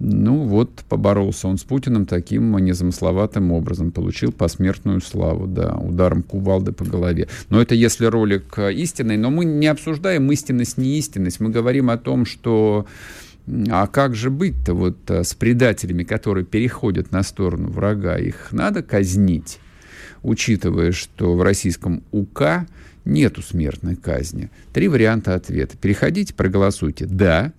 Ну 0.00 0.44
вот, 0.44 0.70
поборолся 0.88 1.48
он 1.48 1.58
с 1.58 1.64
Путиным 1.64 2.06
таким 2.06 2.56
незамысловатым 2.56 3.50
образом, 3.50 3.90
получил 3.90 4.30
посмертную 4.30 5.00
славу, 5.00 5.48
да, 5.48 5.74
ударом 5.74 6.22
кувалды 6.22 6.72
по 6.72 6.84
голове. 6.84 7.28
Но 7.50 7.60
это 7.60 7.74
если 7.74 8.06
ролик 8.06 8.58
э, 8.58 8.72
истинный, 8.74 9.16
но 9.16 9.30
мы 9.30 9.44
не 9.44 9.66
обсуждаем 9.66 10.30
истинность, 10.30 10.78
не 10.78 10.98
истинность, 10.98 11.40
мы 11.40 11.50
говорим 11.50 11.90
о 11.90 11.98
том, 11.98 12.26
что 12.26 12.86
а 13.70 13.86
как 13.88 14.14
же 14.14 14.30
быть-то 14.30 14.74
вот 14.74 14.98
э, 15.10 15.24
с 15.24 15.34
предателями, 15.34 16.04
которые 16.04 16.44
переходят 16.44 17.10
на 17.10 17.24
сторону 17.24 17.68
врага? 17.68 18.18
Их 18.18 18.52
надо 18.52 18.84
казнить, 18.84 19.58
учитывая, 20.22 20.92
что 20.92 21.34
в 21.34 21.42
российском 21.42 22.02
УК 22.10 22.66
нету 23.04 23.42
смертной 23.42 23.96
казни. 23.96 24.50
Три 24.72 24.88
варианта 24.88 25.34
ответа. 25.34 25.76
Переходите, 25.76 26.34
проголосуйте. 26.34 27.06
Да, 27.06 27.52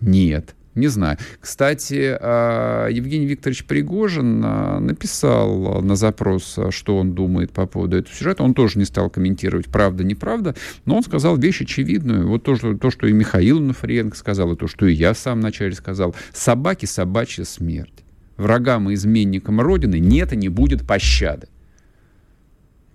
нет, 0.00 0.54
не 0.78 0.86
знаю. 0.88 1.18
Кстати, 1.40 2.16
а, 2.20 2.88
Евгений 2.88 3.26
Викторович 3.26 3.64
Пригожин 3.64 4.42
а, 4.44 4.78
написал 4.80 5.82
на 5.82 5.96
запрос, 5.96 6.54
а, 6.56 6.70
что 6.70 6.98
он 6.98 7.14
думает 7.14 7.52
по 7.52 7.66
поводу 7.66 7.96
этого 7.96 8.14
сюжета. 8.14 8.42
Он 8.42 8.54
тоже 8.54 8.78
не 8.78 8.84
стал 8.84 9.10
комментировать, 9.10 9.66
правда, 9.66 10.04
неправда, 10.04 10.54
но 10.84 10.96
он 10.96 11.02
сказал 11.02 11.36
вещь 11.36 11.62
очевидную. 11.62 12.28
Вот 12.28 12.44
то, 12.44 12.54
что, 12.54 12.76
то, 12.76 12.90
что 12.90 13.06
и 13.06 13.12
Михаил 13.12 13.60
Нафриенко 13.60 14.16
сказал, 14.16 14.52
и 14.52 14.56
то, 14.56 14.68
что 14.68 14.86
и 14.86 14.94
я 14.94 15.14
в 15.14 15.18
самом 15.18 15.40
начале 15.40 15.74
сказал. 15.74 16.14
Собаки— 16.32 16.84
собачья 16.86 17.44
смерть. 17.44 18.04
Врагам 18.36 18.88
и 18.88 18.94
изменникам 18.94 19.60
Родины 19.60 19.98
нет 19.98 20.32
и 20.32 20.36
не 20.36 20.48
будет 20.48 20.86
пощады. 20.86 21.48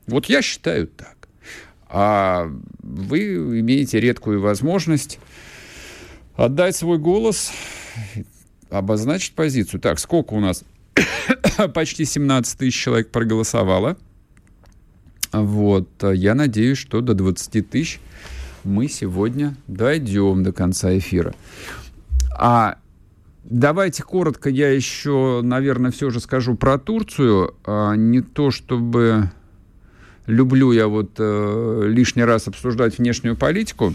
Вот 0.08 0.28
я 0.28 0.42
считаю 0.42 0.88
так. 0.88 1.28
А 1.88 2.50
вы 2.82 3.60
имеете 3.60 4.00
редкую 4.00 4.42
возможность 4.42 5.20
отдать 6.36 6.76
свой 6.76 6.98
голос, 6.98 7.52
обозначить 8.70 9.34
позицию. 9.34 9.80
Так, 9.80 10.00
сколько 10.00 10.34
у 10.34 10.40
нас? 10.40 10.64
Почти 11.74 12.06
17 12.06 12.58
тысяч 12.58 12.82
человек 12.82 13.12
проголосовало. 13.12 13.98
Вот, 15.32 15.90
я 16.04 16.36
надеюсь, 16.36 16.78
что 16.78 17.02
до 17.02 17.14
20 17.14 17.70
тысяч 17.70 18.00
мы 18.64 18.88
сегодня 18.88 19.56
дойдем 19.68 20.44
до 20.44 20.52
конца 20.52 20.96
эфира. 20.98 21.34
А 22.38 22.78
давайте 23.44 24.04
коротко 24.04 24.50
я 24.50 24.70
еще, 24.70 25.42
наверное, 25.44 25.92
все 25.92 26.10
же 26.10 26.20
скажу 26.20 26.56
про 26.56 26.78
Турцию. 26.78 27.56
А, 27.66 27.96
не 27.96 28.22
то 28.22 28.52
чтобы 28.52 29.32
люблю 30.28 30.72
я 30.72 30.88
вот 30.88 31.12
э, 31.18 31.84
лишний 31.88 32.24
раз 32.24 32.48
обсуждать 32.48 32.98
внешнюю 32.98 33.36
политику, 33.36 33.94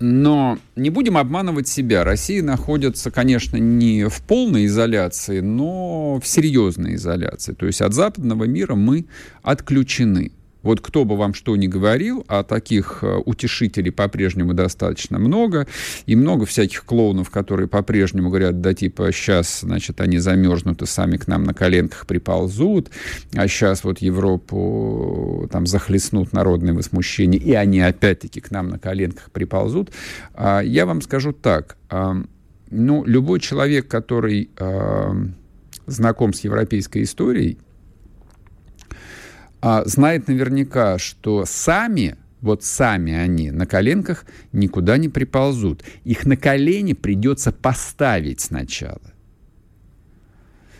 но 0.00 0.58
не 0.74 0.90
будем 0.90 1.16
обманывать 1.16 1.68
себя. 1.68 2.02
Россия 2.04 2.42
находится, 2.42 3.10
конечно, 3.10 3.56
не 3.56 4.08
в 4.08 4.20
полной 4.22 4.66
изоляции, 4.66 5.40
но 5.40 6.18
в 6.20 6.26
серьезной 6.26 6.96
изоляции. 6.96 7.52
То 7.52 7.66
есть 7.66 7.80
от 7.80 7.94
западного 7.94 8.44
мира 8.44 8.74
мы 8.74 9.06
отключены. 9.42 10.32
Вот 10.62 10.80
кто 10.80 11.04
бы 11.04 11.16
вам 11.16 11.34
что 11.34 11.56
ни 11.56 11.66
говорил, 11.66 12.24
а 12.28 12.42
таких 12.42 12.98
э, 13.02 13.16
утешителей 13.24 13.90
по-прежнему 13.90 14.54
достаточно 14.54 15.18
много, 15.18 15.66
и 16.06 16.16
много 16.16 16.46
всяких 16.46 16.84
клоунов, 16.84 17.30
которые 17.30 17.68
по-прежнему 17.68 18.30
говорят, 18.30 18.60
да 18.60 18.74
типа 18.74 19.10
сейчас, 19.12 19.60
значит, 19.60 20.00
они 20.00 20.18
замерзнут 20.18 20.82
и 20.82 20.86
сами 20.86 21.16
к 21.16 21.26
нам 21.26 21.44
на 21.44 21.54
коленках 21.54 22.06
приползут, 22.06 22.90
а 23.34 23.48
сейчас 23.48 23.84
вот 23.84 23.98
Европу 23.98 25.48
там 25.50 25.66
захлестнут 25.66 26.32
народные 26.32 26.74
возмущения, 26.74 27.38
и 27.38 27.52
они 27.52 27.80
опять-таки 27.80 28.40
к 28.40 28.50
нам 28.50 28.68
на 28.68 28.78
коленках 28.78 29.30
приползут. 29.30 29.90
А, 30.34 30.60
я 30.60 30.86
вам 30.86 31.02
скажу 31.02 31.32
так, 31.32 31.76
а, 31.88 32.16
ну, 32.70 33.04
любой 33.04 33.40
человек, 33.40 33.88
который 33.88 34.50
а, 34.58 35.14
знаком 35.86 36.32
с 36.32 36.40
европейской 36.40 37.02
историей, 37.02 37.58
а, 39.62 39.84
знает 39.86 40.28
наверняка, 40.28 40.98
что 40.98 41.44
сами, 41.46 42.16
вот 42.42 42.64
сами 42.64 43.14
они 43.14 43.50
на 43.50 43.64
коленках 43.64 44.26
никуда 44.52 44.98
не 44.98 45.08
приползут. 45.08 45.82
Их 46.04 46.26
на 46.26 46.36
колени 46.36 46.92
придется 46.92 47.52
поставить 47.52 48.40
сначала. 48.40 49.00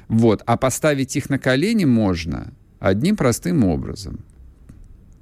Вот. 0.08 0.42
А 0.44 0.58
поставить 0.58 1.16
их 1.16 1.30
на 1.30 1.38
колени 1.38 1.86
можно 1.86 2.52
Одним 2.82 3.16
простым 3.16 3.62
образом, 3.62 4.24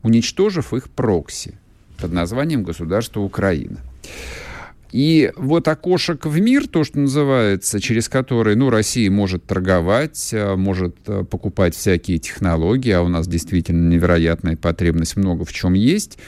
уничтожив 0.03 0.73
их 0.73 0.89
прокси 0.89 1.59
под 1.99 2.11
названием 2.11 2.63
«Государство 2.63 3.21
Украина». 3.21 3.81
И 4.93 5.33
вот 5.37 5.69
окошек 5.69 6.27
в 6.27 6.41
мир, 6.41 6.67
то, 6.67 6.85
что 6.85 6.99
называется, 6.99 7.81
через 7.81 8.09
который, 8.09 8.57
ну, 8.57 8.71
Россия 8.71 9.11
может 9.11 9.45
торговать, 9.45 10.31
э, 10.33 10.57
может 10.57 10.97
э, 11.07 11.25
покупать 11.25 11.77
всякие 11.77 12.19
технологии, 12.19 12.91
а 12.91 13.03
у 13.03 13.09
нас 13.09 13.29
действительно 13.29 13.89
невероятная 13.89 14.57
потребность 14.57 15.17
много 15.17 15.45
в 15.45 15.53
чем 15.53 15.75
есть, 15.75 16.19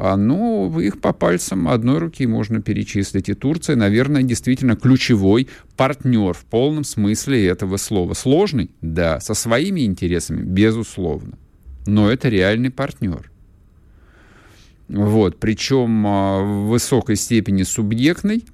а, 0.00 0.16
ну, 0.16 0.78
их 0.78 1.00
по 1.00 1.12
пальцам 1.12 1.68
одной 1.68 1.98
руки 1.98 2.24
можно 2.24 2.62
перечислить. 2.62 3.28
И 3.28 3.34
Турция, 3.34 3.74
наверное, 3.74 4.22
действительно 4.22 4.76
ключевой 4.76 5.48
партнер 5.76 6.34
в 6.34 6.44
полном 6.44 6.84
смысле 6.84 7.48
этого 7.48 7.78
слова. 7.78 8.14
Сложный? 8.14 8.70
Да. 8.80 9.18
Со 9.18 9.34
своими 9.34 9.80
интересами? 9.80 10.42
Безусловно. 10.42 11.36
Но 11.86 12.12
это 12.12 12.28
реальный 12.28 12.70
партнер. 12.70 13.28
Вот, 14.88 15.38
причем 15.38 16.06
а, 16.06 16.42
в 16.42 16.68
высокой 16.68 17.16
степени 17.16 17.62
субъектный, 17.62 18.44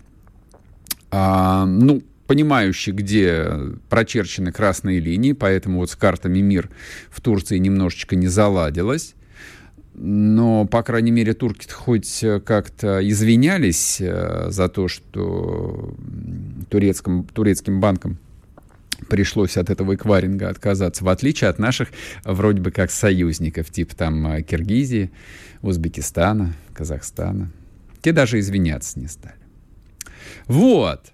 а, 1.10 1.64
ну, 1.64 2.02
понимающий, 2.26 2.92
где 2.92 3.46
прочерчены 3.88 4.50
красные 4.50 4.98
линии, 4.98 5.32
поэтому 5.32 5.78
вот 5.78 5.90
с 5.90 5.96
картами 5.96 6.40
мир 6.40 6.70
в 7.10 7.20
Турции 7.20 7.58
немножечко 7.58 8.16
не 8.16 8.26
заладилось. 8.26 9.14
Но, 9.96 10.66
по 10.66 10.82
крайней 10.82 11.12
мере, 11.12 11.34
турки 11.34 11.70
хоть 11.70 12.24
как-то 12.44 12.98
извинялись 13.08 14.00
э, 14.00 14.48
за 14.50 14.68
то, 14.68 14.88
что 14.88 15.94
турецким, 16.68 17.22
турецким 17.22 17.78
банкам 17.78 18.18
пришлось 19.08 19.56
от 19.56 19.70
этого 19.70 19.94
эквайринга 19.94 20.48
отказаться, 20.48 21.04
в 21.04 21.08
отличие 21.08 21.50
от 21.50 21.58
наших 21.58 21.88
вроде 22.24 22.60
бы 22.60 22.70
как 22.70 22.90
союзников, 22.90 23.70
типа 23.70 23.94
там 23.96 24.26
э, 24.26 24.42
Киргизии, 24.42 25.10
Узбекистана, 25.62 26.54
Казахстана. 26.72 27.50
Те 28.02 28.12
даже 28.12 28.38
извиняться 28.38 28.98
не 28.98 29.08
стали. 29.08 29.36
Вот. 30.46 31.12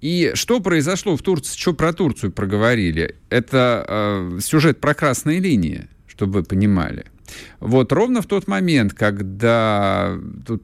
И 0.00 0.32
что 0.34 0.60
произошло 0.60 1.16
в 1.16 1.22
Турции? 1.22 1.58
Что 1.58 1.72
про 1.72 1.92
Турцию 1.92 2.30
проговорили? 2.30 3.16
Это 3.30 3.86
э, 3.88 4.38
сюжет 4.42 4.80
про 4.80 4.94
красные 4.94 5.40
линии, 5.40 5.88
чтобы 6.06 6.40
вы 6.40 6.42
понимали. 6.42 7.06
Вот 7.60 7.92
ровно 7.92 8.22
в 8.22 8.26
тот 8.26 8.46
момент, 8.46 8.92
когда 8.92 10.18
тут 10.46 10.62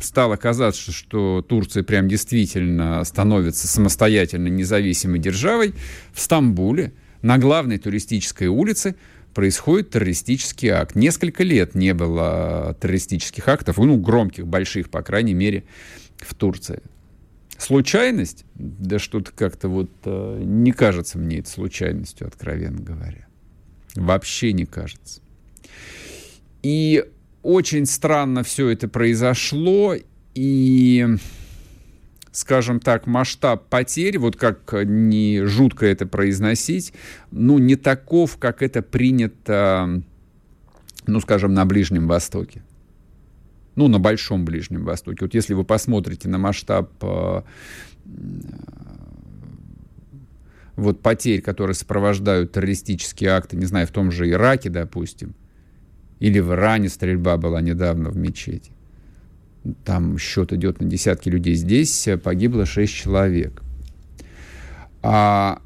стало 0.00 0.36
казаться, 0.36 0.92
что 0.92 1.44
Турция 1.48 1.82
прям 1.82 2.08
действительно 2.08 3.02
становится 3.04 3.68
самостоятельно 3.68 4.48
независимой 4.48 5.18
державой, 5.18 5.74
в 6.12 6.20
Стамбуле 6.20 6.92
на 7.22 7.38
главной 7.38 7.78
туристической 7.78 8.48
улице 8.48 8.96
происходит 9.34 9.90
террористический 9.90 10.70
акт. 10.70 10.94
Несколько 10.94 11.42
лет 11.44 11.74
не 11.74 11.92
было 11.92 12.76
террористических 12.80 13.46
актов, 13.48 13.78
ну, 13.78 13.96
громких, 13.98 14.46
больших, 14.46 14.88
по 14.88 15.02
крайней 15.02 15.34
мере, 15.34 15.64
в 16.18 16.34
Турции. 16.34 16.82
Случайность? 17.58 18.44
Да 18.54 18.98
что-то 18.98 19.32
как-то 19.32 19.68
вот 19.68 19.90
э, 20.04 20.42
не 20.44 20.72
кажется 20.72 21.18
мне 21.18 21.38
это 21.38 21.50
случайностью, 21.50 22.26
откровенно 22.26 22.80
говоря. 22.80 23.26
Вообще 23.94 24.52
не 24.52 24.66
кажется. 24.66 25.20
И 26.66 27.04
очень 27.44 27.86
странно 27.86 28.42
все 28.42 28.70
это 28.70 28.88
произошло, 28.88 29.94
и, 30.34 31.06
скажем 32.32 32.80
так, 32.80 33.06
масштаб 33.06 33.68
потерь, 33.68 34.18
вот 34.18 34.34
как 34.34 34.72
не 34.84 35.42
жутко 35.44 35.86
это 35.86 36.08
произносить, 36.08 36.92
ну, 37.30 37.58
не 37.58 37.76
таков, 37.76 38.36
как 38.38 38.62
это 38.62 38.82
принято, 38.82 40.02
ну, 41.06 41.20
скажем, 41.20 41.54
на 41.54 41.64
Ближнем 41.66 42.08
Востоке. 42.08 42.64
Ну, 43.76 43.86
на 43.86 44.00
Большом 44.00 44.44
Ближнем 44.44 44.84
Востоке. 44.84 45.18
Вот 45.20 45.34
если 45.34 45.54
вы 45.54 45.62
посмотрите 45.62 46.28
на 46.28 46.38
масштаб 46.38 46.90
э, 47.00 47.42
вот 50.74 51.00
потерь, 51.00 51.42
которые 51.42 51.76
сопровождают 51.76 52.50
террористические 52.50 53.30
акты, 53.30 53.56
не 53.56 53.66
знаю, 53.66 53.86
в 53.86 53.92
том 53.92 54.10
же 54.10 54.28
Ираке, 54.28 54.68
допустим, 54.68 55.36
или 56.20 56.38
в 56.38 56.52
Иране 56.52 56.88
стрельба 56.88 57.36
была 57.36 57.60
недавно 57.60 58.10
в 58.10 58.16
мечети. 58.16 58.72
Там 59.84 60.16
счет 60.18 60.52
идет 60.52 60.80
на 60.80 60.86
десятки 60.86 61.28
людей. 61.28 61.54
Здесь 61.54 62.08
погибло 62.22 62.66
6 62.66 62.92
человек. 62.92 63.62
А, 65.02 65.60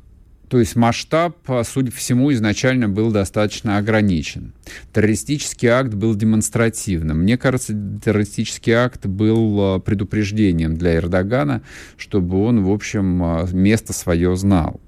то 0.48 0.58
есть 0.58 0.74
масштаб, 0.74 1.36
судя 1.64 1.90
по 1.92 1.96
всему, 1.96 2.32
изначально 2.32 2.88
был 2.88 3.12
достаточно 3.12 3.76
ограничен. 3.76 4.52
Террористический 4.92 5.68
акт 5.68 5.94
был 5.94 6.14
демонстративным. 6.14 7.20
Мне 7.20 7.38
кажется, 7.38 7.74
террористический 8.04 8.72
акт 8.72 9.06
был 9.06 9.60
а, 9.60 9.78
предупреждением 9.78 10.76
для 10.76 10.96
Эрдогана, 10.96 11.62
чтобы 11.96 12.42
он, 12.42 12.64
в 12.64 12.70
общем, 12.70 13.46
место 13.52 13.92
свое 13.92 14.34
знал. 14.36 14.80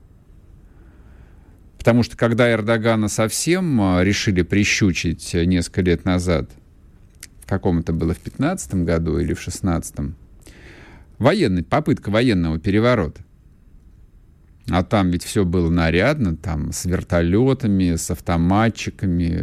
Потому 1.82 2.04
что 2.04 2.16
когда 2.16 2.52
Эрдогана 2.52 3.08
совсем 3.08 3.80
а, 3.80 4.04
решили 4.04 4.42
прищучить 4.42 5.34
несколько 5.34 5.80
лет 5.80 6.04
назад, 6.04 6.48
в 7.40 7.48
каком 7.48 7.80
это 7.80 7.92
было, 7.92 8.14
в 8.14 8.18
15 8.18 8.74
году 8.84 9.18
или 9.18 9.34
в 9.34 9.40
16 9.40 10.14
военный, 11.18 11.64
попытка 11.64 12.10
военного 12.12 12.60
переворота. 12.60 13.22
А 14.70 14.84
там 14.84 15.10
ведь 15.10 15.24
все 15.24 15.44
было 15.44 15.70
нарядно, 15.70 16.36
там 16.36 16.70
с 16.70 16.84
вертолетами, 16.84 17.96
с 17.96 18.12
автоматчиками, 18.12 19.42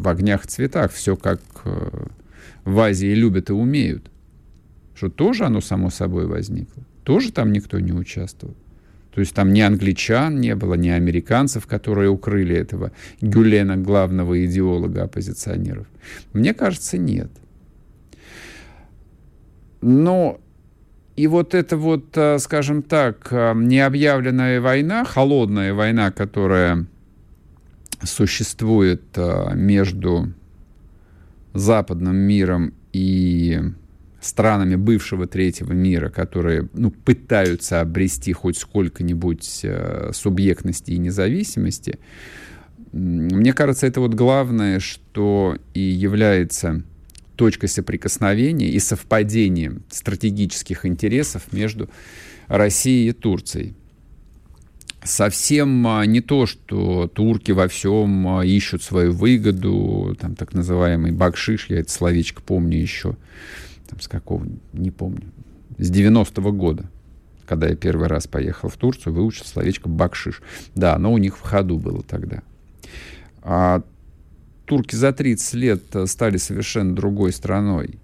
в 0.00 0.08
огнях 0.08 0.46
и 0.46 0.48
цветах, 0.48 0.90
все 0.90 1.16
как 1.16 1.42
э, 1.66 2.06
в 2.64 2.80
Азии 2.80 3.12
любят 3.12 3.50
и 3.50 3.52
умеют. 3.52 4.10
Что 4.94 5.10
тоже 5.10 5.44
оно 5.44 5.60
само 5.60 5.90
собой 5.90 6.26
возникло. 6.26 6.82
Тоже 7.04 7.30
там 7.30 7.52
никто 7.52 7.78
не 7.78 7.92
участвовал. 7.92 8.56
То 9.18 9.22
есть 9.22 9.34
там 9.34 9.52
ни 9.52 9.60
англичан 9.60 10.40
не 10.40 10.54
было, 10.54 10.74
ни 10.74 10.90
американцев, 10.90 11.66
которые 11.66 12.08
укрыли 12.08 12.54
этого 12.54 12.92
Гюлена, 13.20 13.76
главного 13.76 14.46
идеолога 14.46 15.02
оппозиционеров. 15.02 15.88
Мне 16.32 16.54
кажется, 16.54 16.98
нет. 16.98 17.28
Но 19.80 20.40
и 21.16 21.26
вот 21.26 21.56
эта 21.56 21.76
вот, 21.76 22.16
э, 22.16 22.38
скажем 22.38 22.80
так, 22.84 23.26
э, 23.32 23.54
необъявленная 23.56 24.60
война, 24.60 25.04
холодная 25.04 25.74
война, 25.74 26.12
которая 26.12 26.86
существует 28.00 29.02
э, 29.16 29.52
между 29.56 30.32
западным 31.54 32.14
миром 32.14 32.72
и 32.92 33.62
странами 34.20 34.76
бывшего 34.76 35.26
третьего 35.26 35.72
мира, 35.72 36.08
которые 36.08 36.68
ну, 36.72 36.90
пытаются 36.90 37.80
обрести 37.80 38.32
хоть 38.32 38.58
сколько-нибудь 38.58 39.60
э, 39.62 40.10
субъектности 40.12 40.90
и 40.90 40.98
независимости, 40.98 41.98
мне 42.92 43.52
кажется, 43.52 43.86
это 43.86 44.00
вот 44.00 44.14
главное, 44.14 44.80
что 44.80 45.56
и 45.74 45.80
является 45.80 46.82
точкой 47.36 47.68
соприкосновения 47.68 48.68
и 48.68 48.78
совпадением 48.80 49.84
стратегических 49.90 50.84
интересов 50.86 51.52
между 51.52 51.88
Россией 52.48 53.10
и 53.10 53.12
Турцией. 53.12 53.74
Совсем 55.04 55.86
а, 55.86 56.04
не 56.06 56.20
то, 56.20 56.46
что 56.46 57.06
турки 57.06 57.52
во 57.52 57.68
всем 57.68 58.26
а, 58.26 58.44
ищут 58.44 58.82
свою 58.82 59.12
выгоду, 59.12 60.16
там 60.20 60.34
так 60.34 60.54
называемый 60.54 61.12
бакшиш, 61.12 61.66
я 61.68 61.78
это 61.78 61.92
словечко 61.92 62.42
помню 62.42 62.78
еще, 62.78 63.16
там, 63.88 64.00
с 64.00 64.08
какого, 64.08 64.46
не 64.72 64.90
помню, 64.90 65.24
с 65.78 65.90
90-го 65.90 66.52
года, 66.52 66.84
когда 67.46 67.68
я 67.68 67.76
первый 67.76 68.08
раз 68.08 68.26
поехал 68.26 68.68
в 68.68 68.76
Турцию, 68.76 69.14
выучил 69.14 69.44
словечко 69.44 69.88
«бакшиш». 69.88 70.42
Да, 70.74 70.94
оно 70.94 71.12
у 71.12 71.18
них 71.18 71.38
в 71.38 71.40
ходу 71.40 71.78
было 71.78 72.02
тогда. 72.02 72.42
А 73.42 73.82
турки 74.66 74.94
за 74.94 75.12
30 75.12 75.54
лет 75.54 75.82
стали 76.06 76.36
совершенно 76.36 76.94
другой 76.94 77.32
страной, 77.32 77.98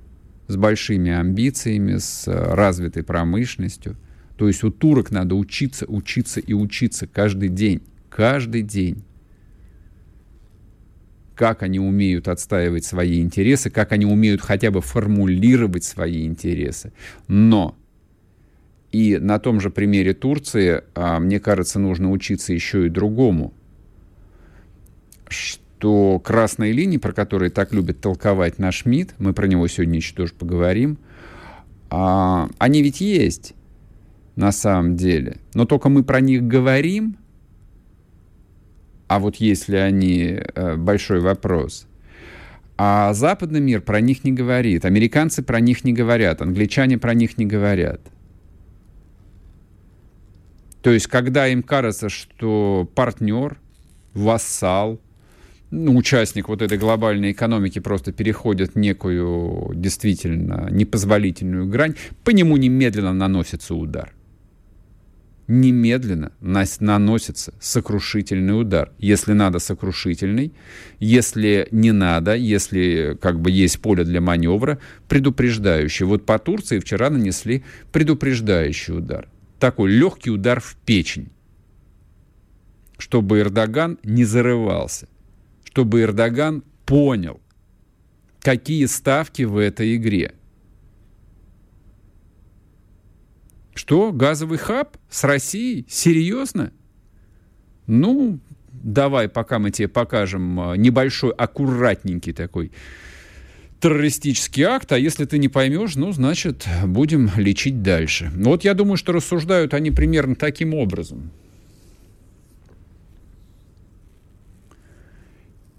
с 0.48 0.56
большими 0.56 1.10
амбициями, 1.10 1.98
с 1.98 2.26
развитой 2.26 3.02
промышленностью. 3.02 3.96
То 4.36 4.48
есть 4.48 4.64
у 4.64 4.70
турок 4.70 5.10
надо 5.10 5.34
учиться, 5.34 5.84
учиться 5.86 6.40
и 6.40 6.54
учиться 6.54 7.06
каждый 7.06 7.48
день. 7.50 7.82
Каждый 8.08 8.62
день 8.62 9.04
как 11.34 11.62
они 11.62 11.80
умеют 11.80 12.28
отстаивать 12.28 12.84
свои 12.84 13.20
интересы, 13.20 13.70
как 13.70 13.92
они 13.92 14.06
умеют 14.06 14.40
хотя 14.40 14.70
бы 14.70 14.80
формулировать 14.80 15.84
свои 15.84 16.24
интересы. 16.26 16.92
Но 17.28 17.76
и 18.92 19.18
на 19.18 19.38
том 19.38 19.60
же 19.60 19.70
примере 19.70 20.14
Турции, 20.14 20.82
а, 20.94 21.18
мне 21.18 21.40
кажется, 21.40 21.78
нужно 21.78 22.10
учиться 22.10 22.52
еще 22.52 22.86
и 22.86 22.90
другому, 22.90 23.52
что 25.28 26.20
красные 26.20 26.72
линии, 26.72 26.98
про 26.98 27.12
которые 27.12 27.50
так 27.50 27.72
любит 27.72 28.00
толковать 28.00 28.58
наш 28.58 28.84
МИД, 28.84 29.14
мы 29.18 29.32
про 29.32 29.46
него 29.46 29.66
сегодня 29.66 29.96
еще 29.96 30.14
тоже 30.14 30.32
поговорим, 30.34 30.98
а, 31.90 32.48
они 32.58 32.82
ведь 32.82 33.00
есть 33.00 33.54
на 34.36 34.52
самом 34.52 34.96
деле, 34.96 35.38
но 35.54 35.64
только 35.64 35.88
мы 35.88 36.04
про 36.04 36.20
них 36.20 36.44
говорим– 36.44 37.16
а 39.14 39.20
вот 39.20 39.36
если 39.36 39.76
они 39.76 40.40
э, 40.40 40.76
большой 40.76 41.20
вопрос. 41.20 41.86
А 42.76 43.14
западный 43.14 43.60
мир 43.60 43.80
про 43.80 44.00
них 44.00 44.24
не 44.24 44.32
говорит, 44.32 44.84
американцы 44.84 45.40
про 45.44 45.60
них 45.60 45.84
не 45.84 45.92
говорят, 45.92 46.42
англичане 46.42 46.98
про 46.98 47.14
них 47.14 47.38
не 47.38 47.46
говорят. 47.46 48.00
То 50.82 50.90
есть, 50.90 51.06
когда 51.06 51.46
им 51.46 51.62
кажется, 51.62 52.08
что 52.08 52.90
партнер, 52.96 53.56
вассал, 54.14 55.00
ну, 55.70 55.96
участник 55.96 56.48
вот 56.48 56.60
этой 56.60 56.76
глобальной 56.76 57.30
экономики 57.30 57.78
просто 57.78 58.10
переходит 58.12 58.74
некую 58.74 59.70
действительно 59.76 60.68
непозволительную 60.72 61.68
грань, 61.68 61.94
по 62.24 62.30
нему 62.30 62.56
немедленно 62.56 63.12
наносится 63.12 63.76
удар– 63.76 64.12
немедленно 65.46 66.32
наносится 66.40 67.54
сокрушительный 67.60 68.58
удар. 68.58 68.92
Если 68.98 69.32
надо 69.32 69.58
сокрушительный, 69.58 70.52
если 71.00 71.68
не 71.70 71.92
надо, 71.92 72.34
если 72.34 73.16
как 73.20 73.40
бы 73.40 73.50
есть 73.50 73.80
поле 73.80 74.04
для 74.04 74.20
маневра, 74.20 74.78
предупреждающий. 75.08 76.06
Вот 76.06 76.24
по 76.24 76.38
Турции 76.38 76.78
вчера 76.78 77.10
нанесли 77.10 77.64
предупреждающий 77.92 78.96
удар. 78.96 79.28
Такой 79.58 79.90
легкий 79.90 80.30
удар 80.30 80.60
в 80.60 80.76
печень, 80.84 81.30
чтобы 82.98 83.40
Эрдоган 83.40 83.98
не 84.02 84.24
зарывался, 84.24 85.08
чтобы 85.64 86.02
Эрдоган 86.02 86.62
понял, 86.84 87.40
какие 88.40 88.86
ставки 88.86 89.42
в 89.42 89.58
этой 89.58 89.96
игре– 89.96 90.34
Что, 93.74 94.12
газовый 94.12 94.58
хаб 94.58 94.96
с 95.10 95.24
Россией? 95.24 95.84
Серьезно? 95.88 96.72
Ну, 97.86 98.38
давай, 98.72 99.28
пока 99.28 99.58
мы 99.58 99.70
тебе 99.72 99.88
покажем 99.88 100.60
а, 100.60 100.76
небольшой, 100.76 101.32
аккуратненький 101.32 102.32
такой 102.32 102.70
террористический 103.80 104.62
акт, 104.62 104.92
а 104.92 104.98
если 104.98 105.26
ты 105.26 105.36
не 105.36 105.48
поймешь, 105.48 105.96
ну, 105.96 106.12
значит, 106.12 106.66
будем 106.86 107.30
лечить 107.36 107.82
дальше. 107.82 108.30
Ну, 108.34 108.50
вот 108.50 108.64
я 108.64 108.72
думаю, 108.72 108.96
что 108.96 109.12
рассуждают 109.12 109.74
они 109.74 109.90
примерно 109.90 110.36
таким 110.36 110.72
образом. 110.72 111.30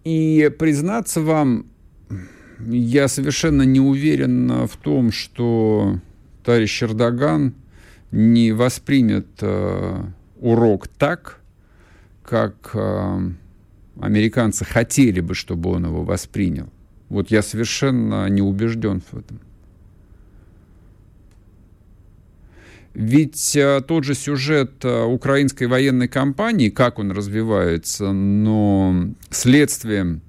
И 0.03 0.51
признаться 0.59 1.21
вам, 1.21 1.65
я 2.59 3.07
совершенно 3.07 3.63
не 3.63 3.79
уверен 3.79 4.67
в 4.67 4.77
том, 4.77 5.11
что 5.11 5.99
товарищ 6.43 6.83
Эрдоган 6.83 7.55
не 8.15 8.53
воспримет 8.53 9.27
э, 9.41 10.03
урок 10.39 10.87
так, 10.87 11.41
как 12.23 12.71
э, 12.73 13.31
американцы 13.99 14.63
хотели 14.63 15.19
бы, 15.19 15.35
чтобы 15.35 15.71
он 15.71 15.85
его 15.85 16.03
воспринял. 16.03 16.69
Вот 17.09 17.29
я 17.29 17.41
совершенно 17.41 18.27
не 18.29 18.41
убежден 18.41 19.01
в 19.01 19.17
этом. 19.17 19.41
Ведь 22.93 23.53
э, 23.57 23.81
тот 23.85 24.05
же 24.05 24.15
сюжет 24.15 24.85
э, 24.85 25.03
украинской 25.03 25.65
военной 25.65 26.07
кампании, 26.07 26.69
как 26.69 26.99
он 26.99 27.11
развивается, 27.11 28.13
но 28.13 29.09
следствием 29.29 30.21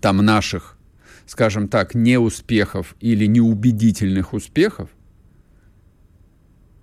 там 0.00 0.16
наших, 0.16 0.78
скажем 1.26 1.68
так, 1.68 1.94
неуспехов 1.94 2.96
или 3.00 3.26
неубедительных 3.26 4.32
успехов– 4.32 4.88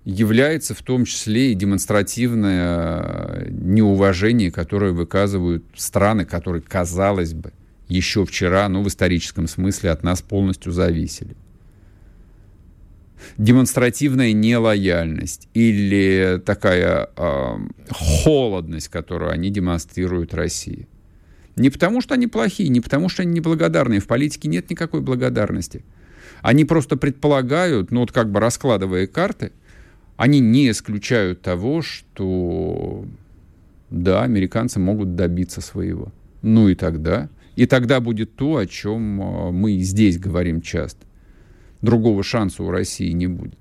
является 0.06 0.74
в 0.74 0.82
том 0.82 1.06
числе 1.06 1.52
и 1.52 1.56
демонстративное 1.56 3.02
э, 3.04 3.50
неуважение, 3.52 4.52
которое 4.52 4.92
выказывают 4.92 5.64
страны, 5.76 6.26
которые, 6.26 6.62
казалось 6.62 7.34
бы, 7.34 7.54
еще 7.88 8.26
вчера, 8.26 8.68
ну, 8.70 8.82
в 8.82 8.88
историческом 8.88 9.48
смысле, 9.48 9.92
от 9.92 10.04
нас 10.04 10.22
полностью 10.22 10.72
зависели. 10.72 11.36
Демонстративная 13.38 14.34
нелояльность 14.34 15.48
или 15.54 16.42
такая 16.44 17.10
э, 17.16 17.58
холодность, 17.92 18.88
которую 18.88 19.32
они 19.32 19.52
демонстрируют 19.52 20.34
России. 20.34 20.88
Не 21.56 21.70
потому, 21.70 22.02
что 22.02 22.16
они 22.16 22.26
плохие, 22.26 22.70
не 22.70 22.82
потому, 22.82 23.10
что 23.10 23.22
они 23.22 23.34
неблагодарные. 23.34 24.00
В 24.00 24.08
политике 24.08 24.48
нет 24.48 24.70
никакой 24.72 25.02
благодарности. 25.02 25.84
Они 26.42 26.66
просто 26.66 26.98
предполагают, 26.98 27.92
ну 27.92 28.00
вот 28.00 28.12
как 28.12 28.32
бы 28.32 28.40
раскладывая 28.40 29.06
карты, 29.06 29.52
они 30.22 30.40
не 30.40 30.70
исключают 30.70 31.42
того, 31.42 31.82
что 31.82 33.06
да, 33.90 34.22
американцы 34.22 34.80
могут 34.80 35.16
добиться 35.16 35.62
своего. 35.62 36.14
Ну 36.44 36.70
и 36.70 36.76
тогда. 36.76 37.28
И 37.56 37.66
тогда 37.66 38.00
будет 38.00 38.36
то, 38.36 38.58
о 38.58 38.68
чем 38.68 39.20
а, 39.20 39.52
мы 39.52 39.80
здесь 39.80 40.20
говорим 40.20 40.62
часто. 40.62 41.08
Другого 41.82 42.22
шанса 42.22 42.62
у 42.62 42.70
России 42.70 43.10
не 43.14 43.26
будет. 43.26 43.58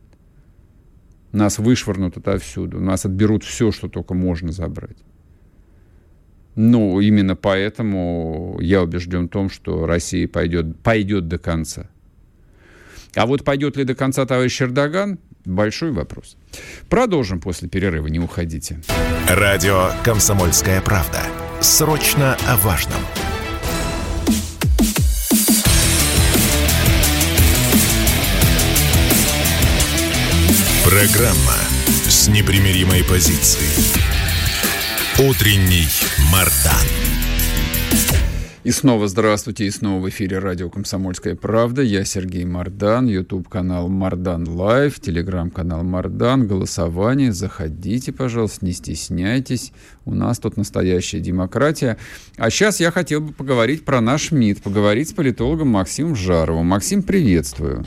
Нас 1.33 1.59
вышвырнут 1.59 2.19
отовсюду, 2.19 2.79
нас 2.79 3.07
отберут 3.07 3.43
все, 3.43 3.73
что 3.73 3.89
только 3.89 4.13
можно 4.13 4.53
забрать. 4.53 4.99
Ну, 6.57 7.01
именно 7.01 7.37
поэтому 7.37 8.59
я 8.61 8.83
убежден 8.83 9.29
в 9.29 9.31
том, 9.31 9.49
что 9.49 9.87
Россия 9.87 10.29
пойдет, 10.29 10.79
пойдет 10.81 11.27
до 11.27 11.39
конца. 11.39 11.89
А 13.15 13.25
вот 13.25 13.45
пойдет 13.45 13.79
ли 13.79 13.85
до 13.85 13.95
конца 13.95 14.27
товарищ 14.27 14.61
Эрдоган, 14.61 15.19
большой 15.45 15.93
вопрос. 15.93 16.37
Продолжим 16.89 17.41
после 17.41 17.69
перерыва, 17.69 18.07
не 18.07 18.19
уходите. 18.19 18.81
Радио 19.29 19.91
«Комсомольская 20.05 20.81
правда». 20.81 21.23
Срочно 21.61 22.37
о 22.49 22.57
важном. 22.57 23.01
Программа 30.85 31.55
с 32.09 32.27
непримиримой 32.29 33.05
позицией. 33.05 34.01
Утренний 35.19 35.87
Мардан. 36.33 37.00
И 38.63 38.73
снова 38.73 39.09
здравствуйте, 39.09 39.65
и 39.65 39.71
снова 39.71 40.03
в 40.03 40.09
эфире 40.11 40.39
радио 40.39 40.69
«Комсомольская 40.69 41.35
правда». 41.35 41.81
Я 41.81 42.05
Сергей 42.05 42.45
Мардан, 42.45 43.07
YouTube-канал 43.07 43.89
Мардан 43.89 44.47
Лайв, 44.47 45.01
телеграм-канал 45.01 45.83
Мардан, 45.83 46.47
голосование. 46.47 47.33
Заходите, 47.33 48.13
пожалуйста, 48.13 48.67
не 48.67 48.73
стесняйтесь. 48.73 49.73
У 50.05 50.15
нас 50.15 50.39
тут 50.39 50.59
настоящая 50.59 51.21
демократия. 51.21 51.97
А 52.37 52.51
сейчас 52.51 52.81
я 52.81 52.91
хотел 52.91 53.23
бы 53.23 53.33
поговорить 53.33 53.87
про 53.87 54.03
наш 54.03 54.31
МИД, 54.31 54.61
поговорить 54.61 55.09
с 55.09 55.15
политологом 55.15 55.69
Максимом 55.69 56.15
Жаровым. 56.15 56.67
Максим, 56.67 57.03
приветствую. 57.03 57.87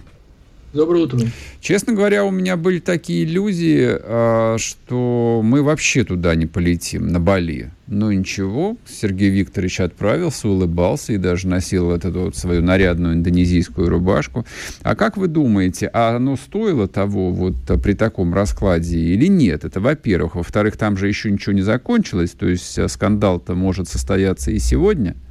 Доброе 0.74 1.04
утро. 1.04 1.20
Честно 1.62 1.94
говоря, 1.94 2.26
у 2.26 2.32
меня 2.32 2.58
были 2.58 2.80
такие 2.80 3.26
иллюзии, 3.26 3.88
а, 3.88 4.58
что 4.58 5.42
мы 5.44 5.62
вообще 5.62 6.04
туда 6.04 6.34
не 6.34 6.48
полетим, 6.48 7.10
на 7.10 7.20
Бали. 7.20 7.70
Но 7.94 8.12
ничего, 8.12 8.76
Сергей 8.88 9.30
Викторович 9.30 9.82
отправился, 9.82 10.48
улыбался 10.48 11.14
и 11.14 11.18
даже 11.18 11.48
носил 11.48 11.86
вот 11.86 12.06
эту 12.06 12.22
вот 12.22 12.36
свою 12.36 12.64
нарядную 12.64 13.14
индонезийскую 13.14 13.88
рубашку. 13.88 14.48
А 14.82 14.96
как 14.96 15.16
вы 15.16 15.28
думаете, 15.28 15.92
а 15.94 16.16
оно 16.16 16.36
стоило 16.36 16.88
того 16.88 17.32
вот 17.32 17.54
при 17.84 17.94
таком 17.94 18.34
раскладе 18.34 18.98
или 18.98 19.28
нет? 19.28 19.64
Это 19.64 19.80
во-первых. 19.80 20.34
Во-вторых, 20.34 20.76
там 20.76 20.98
же 20.98 21.08
еще 21.08 21.30
ничего 21.30 21.54
не 21.54 21.62
закончилось, 21.62 22.32
то 22.32 22.48
есть 22.48 22.80
а, 22.80 22.88
скандал-то 22.88 23.54
может 23.54 23.88
состояться 23.88 24.50
и 24.50 24.58
сегодня– 24.58 25.16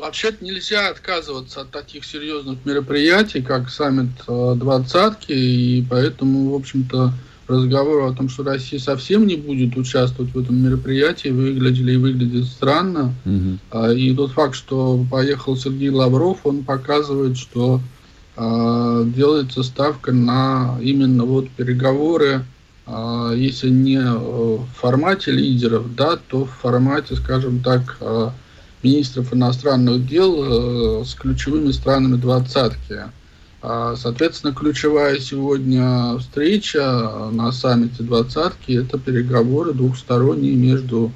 вообще-то 0.00 0.42
нельзя 0.42 0.88
отказываться 0.88 1.62
от 1.62 1.70
таких 1.70 2.04
серьезных 2.04 2.64
мероприятий, 2.64 3.42
как 3.42 3.68
саммит 3.68 4.08
э, 4.26 4.54
двадцатки, 4.56 5.32
и 5.32 5.84
поэтому, 5.88 6.52
в 6.52 6.54
общем-то, 6.54 7.12
разговор 7.48 8.10
о 8.10 8.14
том, 8.14 8.28
что 8.28 8.44
Россия 8.44 8.78
совсем 8.78 9.26
не 9.26 9.36
будет 9.36 9.76
участвовать 9.76 10.32
в 10.34 10.38
этом 10.38 10.62
мероприятии, 10.62 11.28
выглядели 11.28 11.92
и 11.92 11.96
выглядит 11.96 12.44
странно. 12.44 13.14
Угу. 13.24 13.92
И 13.92 14.14
тот 14.14 14.32
факт, 14.32 14.54
что 14.54 15.04
поехал 15.10 15.56
Сергей 15.56 15.90
Лавров, 15.90 16.40
он 16.44 16.64
показывает, 16.64 17.36
что 17.36 17.80
э, 18.36 19.04
делается 19.16 19.62
ставка 19.62 20.12
на 20.12 20.78
именно 20.82 21.24
вот 21.24 21.48
переговоры, 21.50 22.44
э, 22.86 23.34
если 23.36 23.70
не 23.70 24.00
в 24.00 24.66
формате 24.76 25.32
лидеров, 25.32 25.94
да, 25.96 26.16
то 26.28 26.44
в 26.44 26.50
формате, 26.50 27.16
скажем 27.16 27.60
так, 27.60 27.98
министров 28.82 29.32
иностранных 29.32 30.06
дел 30.06 31.00
э, 31.00 31.04
с 31.04 31.14
ключевыми 31.14 31.72
странами 31.72 32.16
двадцатки. 32.16 33.02
А, 33.60 33.96
соответственно, 33.96 34.54
ключевая 34.54 35.18
сегодня 35.18 36.16
встреча 36.18 37.28
на 37.32 37.50
саммите 37.50 38.02
двадцатки– 38.04 38.72
это 38.80 38.98
переговоры 38.98 39.72
двухсторонние 39.72 40.54
между 40.54 41.10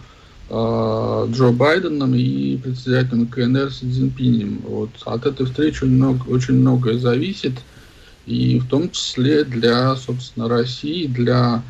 а, 0.50 1.28
Джо 1.30 1.50
Байденом 1.52 2.14
и 2.14 2.56
председателем 2.56 3.28
КНР 3.28 3.72
Си 3.72 3.90
Цзиньпинем. 3.90 4.60
Вот. 4.66 4.90
От 5.04 5.26
этой 5.26 5.46
встречи 5.46 5.84
очень, 5.84 5.94
много, 5.94 6.28
очень 6.28 6.54
многое 6.54 6.98
зависит, 6.98 7.54
и 8.26 8.58
в 8.58 8.66
том 8.66 8.90
числе 8.90 9.44
для, 9.44 9.94
собственно, 9.96 10.48
России, 10.48 11.06
для 11.06 11.62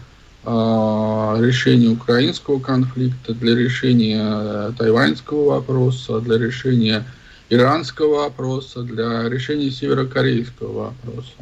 решения 0.45 1.87
украинского 1.87 2.59
конфликта, 2.59 3.33
для 3.33 3.55
решения 3.55 4.73
тайваньского 4.77 5.51
вопроса, 5.51 6.19
для 6.19 6.37
решения 6.37 7.05
иранского 7.53 8.23
вопроса, 8.23 8.83
для 8.83 9.29
решения 9.29 9.71
северокорейского 9.71 10.85
вопроса. 10.85 11.33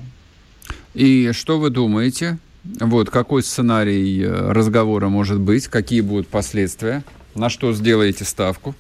И 0.93 1.31
что 1.33 1.61
вы 1.61 1.71
думаете? 1.71 2.39
Вот 2.65 3.11
какой 3.11 3.43
сценарий 3.43 4.23
э, 4.23 4.53
разговора 4.53 5.09
может 5.09 5.39
быть? 5.39 5.69
Какие 5.69 6.01
будут 6.01 6.27
последствия? 6.27 7.05
На 7.37 7.49
что 7.49 7.73
сделаете 7.73 8.25
ставку? 8.25 8.75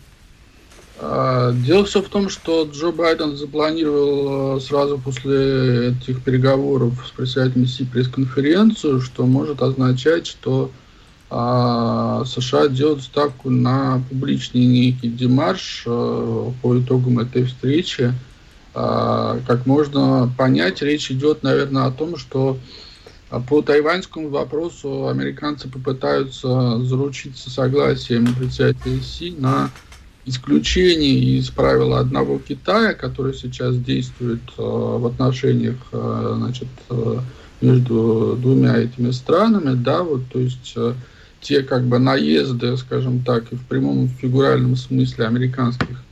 А, 0.98 1.52
дело 1.52 1.84
все 1.84 2.02
в 2.02 2.08
том, 2.08 2.28
что 2.28 2.68
Джо 2.70 2.90
Байден 2.90 3.36
запланировал 3.36 4.56
э, 4.56 4.60
сразу 4.60 4.98
после 4.98 5.90
этих 5.90 6.22
переговоров 6.22 6.94
с 7.06 7.12
председателем 7.12 7.66
Си 7.66 7.84
пресс-конференцию, 7.84 9.00
что 9.00 9.24
может 9.24 9.62
означать, 9.62 10.26
что 10.26 10.72
США 11.30 12.66
делают 12.68 13.02
ставку 13.04 13.50
на 13.50 14.02
публичный 14.08 14.66
некий 14.66 15.08
демарш 15.08 15.84
а, 15.86 16.52
по 16.60 16.78
итогам 16.78 17.20
этой 17.20 17.44
встречи. 17.44 18.12
А, 18.74 19.38
как 19.46 19.64
можно 19.64 20.32
понять, 20.36 20.82
речь 20.82 21.10
идет, 21.12 21.44
наверное, 21.44 21.86
о 21.86 21.92
том, 21.92 22.16
что 22.16 22.58
по 23.48 23.62
тайваньскому 23.62 24.28
вопросу 24.28 25.06
американцы 25.06 25.68
попытаются 25.68 26.80
заручиться 26.80 27.48
согласием 27.48 28.34
председателя 28.34 29.00
Си 29.00 29.32
на 29.38 29.70
исключение 30.26 31.38
из 31.38 31.48
правила 31.50 32.00
одного 32.00 32.40
Китая, 32.40 32.92
которое 32.94 33.34
сейчас 33.34 33.76
действует 33.76 34.42
э, 34.58 34.62
в 34.62 35.06
отношениях 35.06 35.76
э, 35.92 36.34
значит, 36.36 36.68
э, 36.90 37.18
между 37.60 38.36
двумя 38.40 38.76
этими 38.78 39.10
странами, 39.12 39.74
да, 39.74 40.02
вот, 40.02 40.22
то 40.30 40.38
есть 40.38 40.72
э, 40.76 40.94
те 41.40 41.62
как 41.62 41.84
бы 41.84 41.98
наезды, 41.98 42.76
скажем 42.76 43.20
так, 43.20 43.50
и 43.52 43.56
в 43.56 43.64
прямом 43.66 44.06
и 44.06 44.08
фигуральном 44.08 44.76
смысле 44.76 45.26
американских 45.26 46.02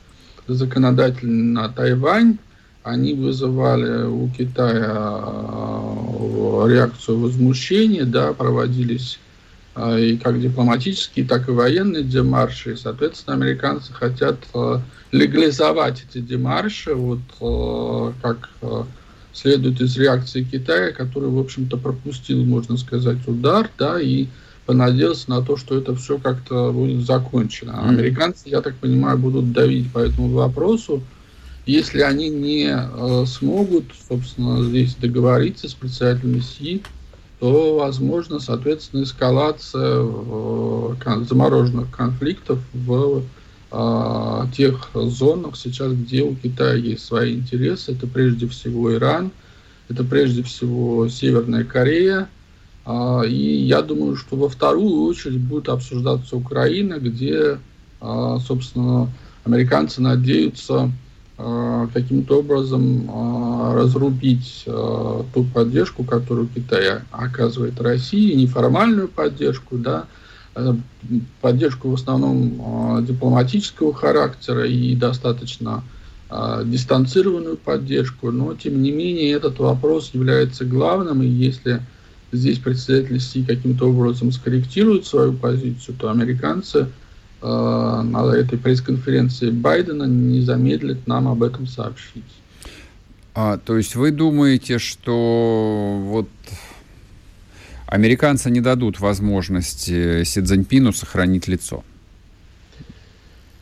законодателей 0.47 1.31
на 1.31 1.69
Тайвань, 1.69 2.37
они 2.83 3.13
вызывали 3.13 4.07
у 4.07 4.29
Китая 4.29 4.85
э, 4.87 6.65
реакцию 6.69 7.19
возмущения, 7.19 8.05
да, 8.05 8.33
проводились 8.33 9.19
а, 9.75 9.97
и 9.97 10.17
как 10.17 10.41
дипломатические, 10.41 11.25
так 11.25 11.47
и 11.47 11.51
военные 11.51 12.03
демарши. 12.03 12.73
И, 12.73 12.77
соответственно, 12.77 13.35
американцы 13.35 13.93
хотят 13.93 14.37
э, 14.55 14.79
легализовать 15.11 16.05
эти 16.09 16.19
демарши, 16.19 16.95
вот 16.95 17.19
как 18.21 18.49
следует 19.33 19.79
из 19.81 19.97
реакции 19.97 20.43
Китая, 20.43 20.91
который, 20.91 21.29
в 21.29 21.39
общем-то, 21.39 21.77
пропустил, 21.77 22.43
можно 22.45 22.77
сказать, 22.77 23.19
удар, 23.27 23.69
да, 23.77 23.99
и 23.99 24.27
понадеялся 24.69 25.31
на 25.31 25.41
то, 25.41 25.57
что 25.57 25.75
это 25.75 25.95
все 25.95 26.19
как-то 26.19 26.71
будет 26.71 27.03
закончено. 27.03 27.89
Американцы, 27.89 28.49
я 28.49 28.61
так 28.61 28.75
понимаю, 28.75 29.17
будут 29.17 29.51
давить 29.51 29.91
по 29.91 29.97
этому 29.97 30.29
вопросу. 30.29 31.01
Если 31.65 32.01
они 32.01 32.29
не 32.29 32.77
смогут, 33.25 33.85
собственно, 34.07 34.63
здесь 34.63 34.93
договориться 34.93 35.67
с 35.67 35.73
председателем 35.73 36.43
Си, 36.43 36.83
то 37.39 37.79
возможно, 37.79 38.39
соответственно, 38.39 39.01
эскалация 39.01 40.05
кон 41.03 41.25
замороженных 41.27 41.89
конфликтов 41.89 42.59
в 42.71 43.23
а, 43.71 44.47
тех 44.55 44.91
зонах 44.93 45.55
сейчас, 45.55 45.93
где 45.93 46.21
у 46.21 46.35
Китая 46.35 46.75
есть 46.75 47.05
свои 47.05 47.33
интересы. 47.33 47.93
Это 47.93 48.05
прежде 48.05 48.47
всего 48.47 48.93
Иран, 48.93 49.31
это 49.89 50.03
прежде 50.03 50.43
всего 50.43 51.09
Северная 51.09 51.63
Корея. 51.63 52.29
А, 52.89 53.21
и 53.21 53.35
я 53.35 53.81
думаю, 53.81 54.15
что 54.15 54.35
во 54.35 54.49
вторую 54.49 55.03
очередь 55.03 55.41
будет 55.41 55.69
обсуждаться 55.69 56.35
Украина, 56.35 56.99
где, 56.99 57.59
а, 58.01 58.39
собственно, 58.39 59.09
американцы 59.45 60.01
надеются 60.01 60.91
Э, 61.41 61.87
каким-то 61.93 62.39
образом 62.39 63.09
э, 63.09 63.73
разрубить 63.73 64.63
э, 64.65 65.23
ту 65.33 65.45
поддержку, 65.45 66.03
которую 66.03 66.49
Китай 66.53 66.99
оказывает 67.11 67.79
России, 67.79 68.33
неформальную 68.33 69.07
поддержку, 69.07 69.77
да, 69.77 70.05
поддержку 71.39 71.91
в 71.91 71.93
основном 71.93 73.05
дипломатического 73.05 73.93
характера 73.93 74.67
и 74.67 74.93
достаточно 74.95 75.83
дистанцированную 76.65 77.55
поддержку, 77.55 78.31
но 78.31 78.55
тем 78.55 78.81
не 78.81 78.91
менее 78.91 79.31
этот 79.31 79.59
вопрос 79.59 80.09
является 80.11 80.65
главным, 80.65 81.23
и 81.23 81.27
если 81.27 81.81
здесь 82.31 82.59
представитель 82.59 83.19
Си 83.19 83.43
каким-то 83.43 83.89
образом 83.89 84.31
скорректирует 84.31 85.05
свою 85.05 85.33
позицию, 85.33 85.95
то 85.97 86.09
американцы– 86.09 86.87
Э, 87.41 88.01
на 88.03 88.33
этой 88.35 88.57
пресс-конференции 88.57 89.49
Байдена 89.49 90.03
не 90.03 90.41
замедлит 90.41 91.07
нам 91.07 91.27
об 91.27 91.43
этом 91.43 91.67
сообщить. 91.67 92.25
А, 93.33 93.57
то 93.57 93.77
есть 93.77 93.95
вы 93.95 94.11
думаете, 94.11 94.77
что 94.77 96.01
вот 96.03 96.27
американцы 97.87 98.51
не 98.51 98.59
дадут 98.59 98.99
возможности 98.99 100.23
Си 100.25 100.41
Цзиньпину 100.41 100.91
сохранить 100.91 101.47
лицо? 101.47 101.83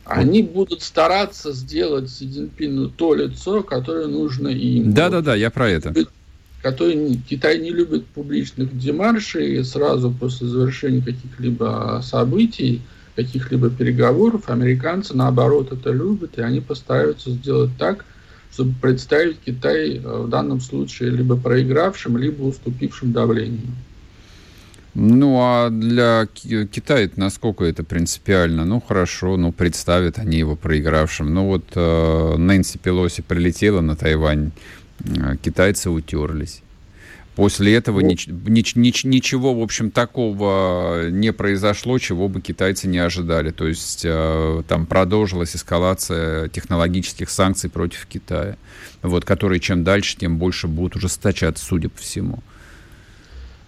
Они 0.04 0.42
будут 0.42 0.82
стараться 0.82 1.52
сделать 1.52 2.10
Си 2.10 2.28
Цзиньпину 2.28 2.88
то 2.88 3.14
лицо, 3.14 3.62
которое 3.62 4.08
нужно 4.08 4.48
им. 4.48 4.92
Да-да-да, 4.92 5.36
я 5.36 5.50
про 5.50 5.68
это. 5.68 5.94
Который, 6.62 7.20
Китай 7.28 7.58
не 7.58 7.70
любит 7.70 8.06
публичных 8.06 8.76
демаршей, 8.76 9.64
сразу 9.64 10.10
после 10.10 10.48
завершения 10.48 11.00
каких-либо 11.00 12.00
событий 12.02 12.82
каких-либо 13.18 13.68
переговоров, 13.68 14.48
американцы, 14.48 15.12
наоборот, 15.12 15.72
это 15.72 15.90
любят, 15.90 16.38
и 16.38 16.40
они 16.40 16.60
постараются 16.60 17.32
сделать 17.32 17.72
так, 17.76 18.04
чтобы 18.52 18.74
представить 18.80 19.38
Китай 19.44 19.96
э, 19.96 20.22
в 20.22 20.28
данном 20.28 20.60
случае 20.60 21.10
либо 21.10 21.36
проигравшим, 21.36 22.16
либо 22.16 22.42
уступившим 22.42 23.12
давлению. 23.12 23.66
Ну, 24.94 25.38
а 25.40 25.70
для 25.70 26.26
Китая 26.32 27.10
насколько 27.16 27.64
это 27.64 27.82
принципиально? 27.82 28.64
Ну, 28.64 28.80
хорошо, 28.80 29.36
ну, 29.36 29.50
представят 29.50 30.18
они 30.18 30.38
его 30.38 30.54
проигравшим. 30.54 31.34
Ну, 31.34 31.46
вот 31.46 31.64
э, 31.74 32.36
Нэнси 32.36 32.78
Пелоси 32.78 33.22
прилетела 33.22 33.80
на 33.80 33.96
Тайвань, 33.96 34.52
китайцы 35.42 35.90
утерлись. 35.90 36.62
После 37.38 37.76
этого 37.76 38.00
нич, 38.00 38.26
нич, 38.26 38.74
нич, 38.74 39.04
ничего, 39.04 39.54
в 39.54 39.62
общем, 39.62 39.92
такого 39.92 41.08
не 41.08 41.32
произошло, 41.32 41.96
чего 42.00 42.28
бы 42.28 42.40
китайцы 42.40 42.88
не 42.88 42.98
ожидали. 42.98 43.52
То 43.52 43.68
есть 43.68 44.02
э, 44.04 44.64
там 44.66 44.86
продолжилась 44.86 45.54
эскалация 45.54 46.48
технологических 46.48 47.30
санкций 47.30 47.70
против 47.70 48.06
Китая, 48.06 48.56
вот, 49.02 49.24
которые 49.24 49.60
чем 49.60 49.84
дальше, 49.84 50.16
тем 50.16 50.38
больше 50.38 50.66
будут 50.66 50.96
ужесточаться, 50.96 51.64
судя 51.64 51.88
по 51.90 51.98
всему. 51.98 52.42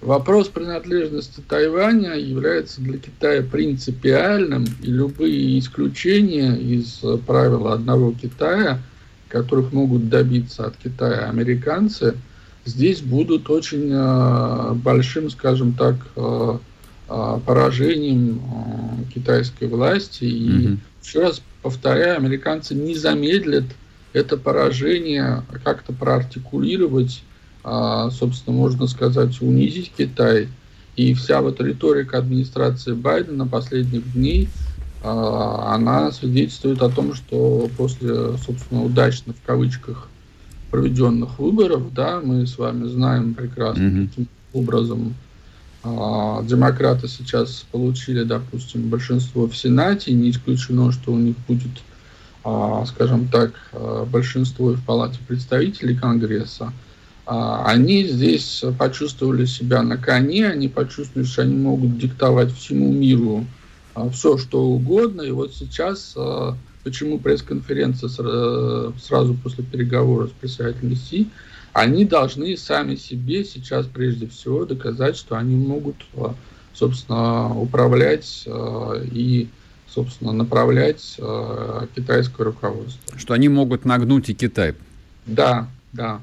Вопрос 0.00 0.48
принадлежности 0.48 1.40
Тайваня 1.46 2.14
является 2.14 2.80
для 2.80 2.98
Китая 2.98 3.42
принципиальным, 3.42 4.64
и 4.82 4.86
любые 4.90 5.60
исключения 5.60 6.56
из 6.56 7.02
правила 7.24 7.74
одного 7.74 8.14
Китая, 8.20 8.80
которых 9.30 9.72
могут 9.72 10.08
добиться 10.08 10.66
от 10.66 10.76
Китая 10.76 11.28
американцы– 11.28 12.16
здесь 12.64 13.00
будут 13.00 13.50
очень 13.50 13.90
э, 13.92 14.72
большим, 14.74 15.30
скажем 15.30 15.72
так, 15.72 15.96
э, 16.16 16.58
э, 17.08 17.38
поражением 17.44 18.40
китайской 19.14 19.68
власти. 19.68 20.24
И 20.24 20.48
mm-hmm. 20.48 20.78
еще 21.02 21.20
раз 21.20 21.42
повторяю, 21.62 22.16
американцы 22.16 22.74
не 22.74 22.94
замедлят 22.94 23.64
это 24.12 24.36
поражение 24.36 25.44
как-то 25.62 25.92
проартикулировать, 25.92 27.22
собственно, 27.62 28.56
можно 28.56 28.88
сказать, 28.88 29.40
унизить 29.40 29.92
Китай. 29.96 30.48
И 30.96 31.14
вся 31.14 31.40
вот 31.40 31.60
риторика 31.60 32.18
администрации 32.18 32.92
Байдена 32.92 33.46
последних 33.46 34.12
дней, 34.12 34.48
она 35.02 36.12
свидетельствует 36.12 36.82
о 36.82 36.90
том, 36.90 37.14
что 37.14 37.70
после, 37.76 38.36
собственно, 38.36 38.84
удачно 38.84 39.32
в 39.32 39.46
кавычках 39.46 40.08
проведенных 40.70 41.38
выборов, 41.38 41.92
да, 41.92 42.20
мы 42.22 42.46
с 42.46 42.58
вами 42.58 42.86
знаем 42.86 43.34
прекрасно, 43.34 43.82
mm-hmm. 43.82 44.08
каким 44.08 44.28
образом 44.52 45.14
а, 45.82 46.42
демократы 46.42 47.08
сейчас 47.08 47.64
получили, 47.72 48.22
допустим, 48.22 48.88
большинство 48.88 49.48
в 49.48 49.56
Сенате, 49.56 50.12
не 50.12 50.30
исключено, 50.30 50.92
что 50.92 51.12
у 51.12 51.18
них 51.18 51.36
будет, 51.48 51.70
а, 52.44 52.84
скажем 52.86 53.28
так, 53.28 53.52
а, 53.72 54.04
большинство 54.04 54.72
и 54.72 54.76
в 54.76 54.84
Палате 54.84 55.18
представителей 55.26 55.96
Конгресса. 55.96 56.72
А, 57.26 57.64
они 57.64 58.04
здесь 58.04 58.62
почувствовали 58.78 59.46
себя 59.46 59.82
на 59.82 59.96
коне, 59.96 60.48
они 60.48 60.68
почувствовали, 60.68 61.26
что 61.26 61.42
они 61.42 61.56
могут 61.56 61.98
диктовать 61.98 62.52
всему 62.52 62.92
миру 62.92 63.46
а, 63.46 63.59
все, 64.12 64.38
что 64.38 64.62
угодно, 64.62 65.22
и 65.22 65.30
вот 65.30 65.54
сейчас 65.54 66.14
а, 66.16 66.56
почему 66.84 67.18
пресс-конференция 67.18 68.08
сразу 68.08 69.34
после 69.34 69.64
переговора 69.64 70.28
с 70.28 70.30
председателем 70.30 70.96
Си, 70.96 71.28
они 71.72 72.04
должны 72.04 72.56
сами 72.56 72.96
себе 72.96 73.44
сейчас 73.44 73.86
прежде 73.86 74.26
всего 74.28 74.64
доказать, 74.64 75.16
что 75.16 75.36
они 75.36 75.56
могут 75.56 75.96
а, 76.14 76.34
собственно, 76.74 77.54
управлять 77.58 78.46
и 78.46 79.48
собственно, 79.88 80.32
направлять 80.32 81.16
китайское 81.96 82.46
руководство. 82.46 83.18
Что 83.18 83.34
они 83.34 83.48
могут 83.48 83.84
нагнуть 83.84 84.30
и 84.30 84.34
Китай. 84.34 84.76
Да, 85.26 85.68
да. 85.92 86.20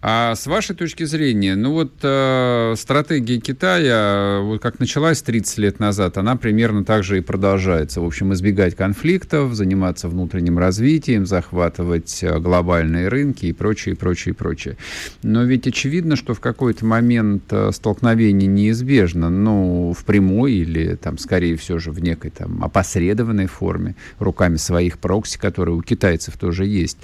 А 0.00 0.36
с 0.36 0.46
вашей 0.46 0.76
точки 0.76 1.04
зрения, 1.04 1.56
ну 1.56 1.72
вот 1.72 1.92
э, 2.02 2.74
стратегия 2.76 3.40
Китая, 3.40 4.40
вот 4.42 4.62
как 4.62 4.78
началась 4.78 5.22
30 5.22 5.58
лет 5.58 5.80
назад, 5.80 6.18
она 6.18 6.36
примерно 6.36 6.84
так 6.84 7.02
же 7.02 7.18
и 7.18 7.20
продолжается. 7.20 8.00
В 8.00 8.04
общем, 8.04 8.32
избегать 8.32 8.76
конфликтов, 8.76 9.54
заниматься 9.54 10.08
внутренним 10.08 10.58
развитием, 10.58 11.26
захватывать 11.26 12.22
э, 12.22 12.38
глобальные 12.38 13.08
рынки 13.08 13.46
и 13.46 13.52
прочее, 13.52 13.96
прочее, 13.96 14.34
прочее. 14.34 14.76
Но 15.24 15.42
ведь 15.42 15.66
очевидно, 15.66 16.14
что 16.14 16.32
в 16.32 16.40
какой-то 16.40 16.86
момент 16.86 17.44
э, 17.50 17.72
столкновение 17.72 18.46
неизбежно, 18.46 19.30
ну, 19.30 19.92
в 19.98 20.04
прямой 20.04 20.52
или, 20.52 20.94
там, 20.94 21.18
скорее 21.18 21.56
все 21.56 21.80
же, 21.80 21.90
в 21.90 22.00
некой 22.00 22.30
там 22.30 22.62
опосредованной 22.62 23.46
форме, 23.46 23.96
руками 24.20 24.56
своих 24.58 24.98
прокси, 24.98 25.38
которые 25.38 25.74
у 25.74 25.82
китайцев 25.82 26.36
тоже 26.36 26.66
есть. 26.66 26.98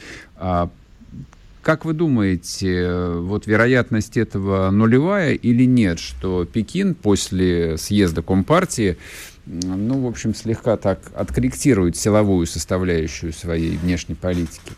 Как 1.65 1.87
вы 1.87 1.95
думаете, 1.95 3.11
вот 3.15 3.47
вероятность 3.47 4.19
этого 4.19 4.71
нулевая 4.71 5.33
или 5.33 5.65
нет, 5.65 5.99
что 5.99 6.45
Пекин 6.45 6.95
после 6.95 7.79
съезда 7.79 8.21
Компартии, 8.21 8.99
ну, 9.47 10.03
в 10.03 10.07
общем, 10.07 10.35
слегка 10.35 10.77
так 10.77 11.01
откорректирует 11.15 11.97
силовую 11.97 12.47
составляющую 12.47 13.33
своей 13.33 13.79
внешней 13.79 14.15
политики? 14.15 14.73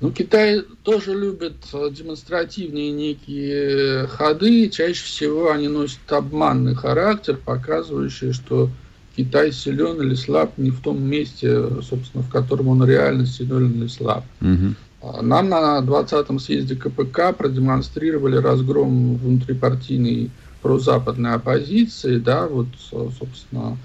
Ну, 0.00 0.10
Китай 0.12 0.62
тоже 0.82 1.12
любит 1.12 1.56
демонстративные 1.72 2.90
некие 2.90 4.06
ходы. 4.06 4.70
Чаще 4.70 5.04
всего 5.04 5.50
они 5.50 5.68
носят 5.68 6.10
обманный 6.10 6.74
характер, 6.74 7.38
показывающий, 7.44 8.32
что 8.32 8.70
Китай 9.14 9.52
силен 9.52 10.00
или 10.00 10.14
слаб 10.14 10.56
не 10.56 10.70
в 10.70 10.80
том 10.80 11.02
месте, 11.02 11.82
собственно, 11.82 12.22
в 12.22 12.30
котором 12.30 12.68
он 12.68 12.82
реально 12.86 13.26
силен 13.26 13.72
или 13.72 13.88
слаб. 13.88 14.24
Угу. 14.40 14.74
Нам 15.22 15.48
на 15.48 15.80
20-м 15.80 16.38
съезде 16.38 16.76
КПК 16.76 17.32
продемонстрировали 17.36 18.36
разгром 18.36 19.16
внутрипартийной 19.16 20.30
прозападной 20.62 21.34
оппозиции, 21.34 22.18
да, 22.18 22.46
вот, 22.46 22.66
собственно, 22.90 23.76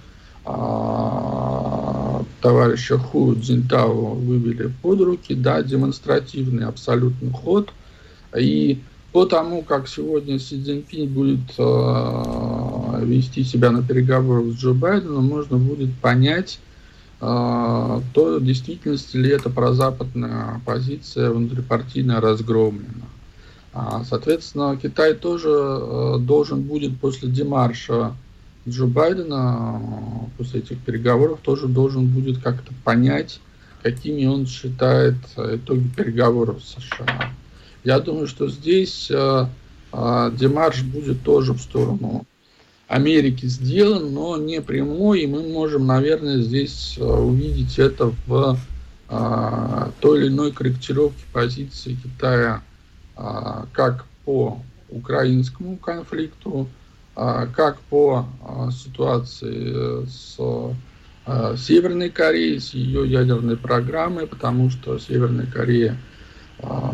а, 0.46 2.24
товарища 2.42 2.98
Ху 2.98 3.36
Цзиньтао 3.36 4.16
вывели 4.16 4.72
под 4.82 5.02
руки, 5.02 5.36
да, 5.36 5.62
демонстративный 5.62 6.66
абсолютный 6.66 7.32
ход. 7.32 7.72
И 8.36 8.80
по 9.12 9.26
тому, 9.26 9.62
как 9.62 9.88
сегодня 9.88 10.40
Си 10.40 10.62
Цзиньпинь 10.64 11.10
будет 11.10 11.54
э, 11.58 13.04
вести 13.04 13.44
себя 13.44 13.72
на 13.72 13.84
переговорах 13.84 14.54
с 14.54 14.58
Джо 14.58 14.74
Байденом, 14.74 15.26
можно 15.28 15.58
будет 15.58 15.94
понять, 16.00 16.60
а, 16.60 16.71
то 17.22 18.40
в 18.40 18.44
действительности 18.44 19.16
ли 19.16 19.30
это 19.30 19.52
прозападная 19.52 20.60
позиция 20.66 21.30
внутрипартийная 21.30 22.20
разгромлена. 22.20 23.06
А, 23.74 24.04
соответственно, 24.04 24.78
Китай 24.82 25.14
тоже 25.14 25.50
э, 25.50 26.18
должен 26.20 26.62
будет 26.62 27.00
после 27.00 27.30
демарша 27.30 28.14
Джо 28.68 28.86
Байдена, 28.86 29.82
э, 29.82 30.38
после 30.38 30.60
этих 30.60 30.80
переговоров, 30.80 31.40
тоже 31.42 31.68
должен 31.68 32.08
будет 32.08 32.40
как-то 32.40 32.74
понять, 32.84 33.40
какими 33.82 34.26
он 34.26 34.46
считает 34.46 35.16
э, 35.38 35.56
итоги 35.56 35.88
переговоров 35.88 36.62
с 36.62 36.76
США. 36.76 37.32
Я 37.84 38.00
думаю, 38.00 38.28
что 38.28 38.48
здесь 38.48 39.08
демарш 39.92 40.84
будет 40.84 41.24
тоже 41.24 41.54
в 41.54 41.62
сторону 41.62 42.26
Америки 42.92 43.46
сделан, 43.46 44.14
но 44.14 44.36
не 44.36 44.62
прямой, 44.62 45.22
и 45.22 45.28
мы 45.28 45.44
можем, 45.44 45.88
наверное, 45.88 46.40
здесь 46.40 46.96
э, 46.98 47.04
увидеть 47.04 47.80
это 47.80 48.14
в 48.28 48.58
а, 49.08 49.92
той 50.02 50.20
или 50.20 50.28
иной 50.28 50.52
корректировке 50.52 51.24
позиции 51.32 51.98
Китая 52.04 52.62
а, 53.16 53.66
как 53.72 54.04
по 54.26 54.62
украинскому 54.90 55.78
конфликту, 55.78 56.68
а, 57.16 57.46
как 57.48 57.80
по 57.80 58.26
ситуации 58.72 60.06
с 60.06 60.38
Северной 61.58 62.10
Кореей, 62.10 62.60
с 62.60 62.74
ее 62.74 63.10
ядерной 63.10 63.56
программой, 63.56 64.28
потому 64.28 64.70
что 64.70 65.00
Северная 65.00 65.46
Корея 65.46 65.98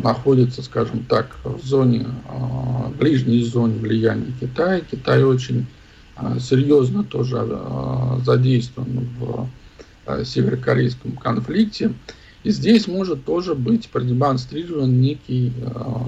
находится, 0.04 0.62
скажем 0.62 1.04
так, 1.04 1.34
в 1.44 1.64
зоне, 1.64 2.06
ближней 2.98 3.42
зоне 3.42 3.78
влияния 3.78 4.32
Китая. 4.40 4.80
Китай 4.80 5.24
очень 5.24 5.66
серьезно 6.40 7.04
тоже 7.04 7.36
а, 7.40 8.20
задействован 8.24 9.08
в 9.18 9.48
а, 10.06 10.24
северокорейском 10.24 11.12
конфликте. 11.12 11.92
И 12.44 12.50
здесь 12.50 12.86
может 12.86 13.24
тоже 13.24 13.54
быть 13.54 13.88
продемонстрирован 13.88 15.00
некий, 15.00 15.52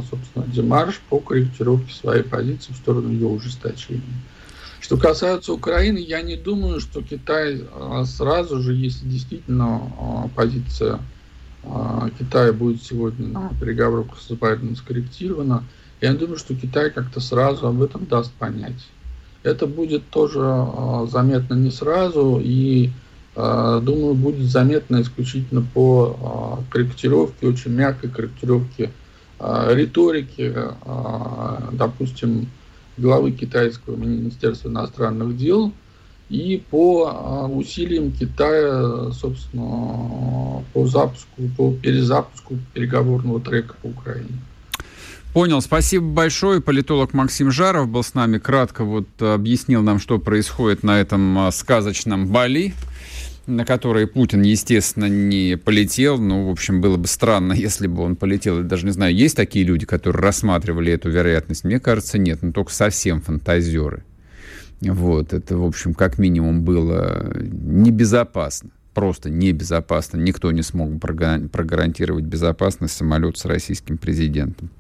собственно, 0.09 0.47
демарш 0.47 1.01
по 1.11 1.19
корректировке 1.19 1.93
своей 1.93 2.23
позиции 2.23 2.73
в 2.73 2.77
сторону 2.77 3.11
ее 3.11 3.27
ужесточения. 3.27 4.01
Что 4.81 4.97
касается 4.97 5.53
Украины, 5.53 5.99
я 5.99 6.23
не 6.23 6.37
думаю, 6.37 6.81
что 6.81 7.03
Китай 7.03 7.65
сразу 8.05 8.63
же, 8.63 8.75
если 8.75 9.09
действительно 9.09 10.31
позиция 10.37 11.01
Китая 12.17 12.53
будет 12.53 12.85
сегодня 12.85 13.27
на 13.27 13.51
переговорах 13.61 14.17
с 14.17 14.31
Байденом 14.31 14.77
скорректирована, 14.77 15.65
я 16.01 16.15
думаю, 16.15 16.39
что 16.39 16.55
Китай 16.55 16.93
как-то 16.93 17.19
сразу 17.19 17.67
об 17.67 17.83
этом 17.83 18.07
даст 18.07 18.33
понять. 18.35 18.87
Это 19.43 19.67
будет 19.67 20.09
тоже 20.11 20.41
а, 20.43 21.07
заметно 21.11 21.55
не 21.55 21.71
сразу 21.71 22.41
и, 22.43 22.91
а, 23.35 23.81
думаю, 23.81 24.15
будет 24.15 24.51
заметно 24.51 25.01
исключительно 25.01 25.63
по 25.63 26.17
а, 26.23 26.71
корректировке, 26.71 27.47
очень 27.47 27.73
мягкой 27.73 28.11
корректировке 28.11 28.91
риторики, 29.41 30.55
допустим, 31.73 32.51
главы 32.99 33.31
китайского 33.31 33.97
министерства 33.97 34.69
иностранных 34.69 35.35
дел 35.39 35.73
и 36.29 36.63
по 36.71 37.49
усилиям 37.51 38.13
Китая, 38.13 39.11
собственно, 39.13 40.63
по 40.75 40.87
запуску, 40.87 41.49
по 41.57 41.73
перезапуску 41.73 42.59
переговорного 42.75 43.41
трека 43.41 43.77
по 43.81 43.87
Украине. 43.87 44.37
Понял, 45.33 45.61
спасибо 45.61 46.07
большое. 46.07 46.61
Политолог 46.61 47.13
Максим 47.13 47.53
Жаров 47.53 47.89
был 47.89 48.03
с 48.03 48.15
нами. 48.15 48.39
Кратко 48.39 48.85
вот 48.85 49.07
объяснил 49.21 49.81
нам, 49.81 50.01
что 50.01 50.19
происходит 50.19 50.83
на 50.83 51.01
этом 51.01 51.39
а, 51.39 51.53
сказочном 51.53 52.27
Бали 52.29 52.75
на 53.47 53.65
который 53.65 54.07
Путин, 54.07 54.43
естественно, 54.43 55.07
не 55.07 55.57
полетел. 55.57 56.19
Ну, 56.19 56.47
в 56.47 56.51
общем, 56.51 56.81
было 56.81 56.97
бы 56.97 57.07
странно, 57.09 57.53
если 57.57 57.87
бы 57.87 58.03
он 58.03 58.17
полетел. 58.17 58.59
Я 58.59 58.65
даже 58.65 58.87
не 58.87 58.93
знаю, 58.93 59.15
есть 59.15 59.37
такие 59.37 59.65
люди, 59.65 59.87
которые 59.87 60.23
рассматривали 60.23 60.93
эту 60.93 61.11
вероятность? 61.11 61.65
Мне 61.65 61.81
кажется, 61.81 62.19
нет. 62.19 62.43
Но 62.43 62.53
только 62.53 62.73
совсем 62.73 63.21
фантазеры. 63.21 64.05
Вот, 64.81 65.33
это, 65.33 65.59
в 65.59 65.65
общем, 65.65 65.95
как 65.95 66.19
минимум 66.19 66.63
было 66.63 67.33
небезопасно 67.35 68.71
просто 68.95 69.31
небезопасно. 69.31 70.19
Никто 70.19 70.51
не 70.53 70.63
смог 70.63 70.91
прогарантировать 71.01 72.25
безопасность 72.25 72.97
самолета 72.97 73.39
с 73.39 73.45
российским 73.45 73.99
президентом. 73.99 74.71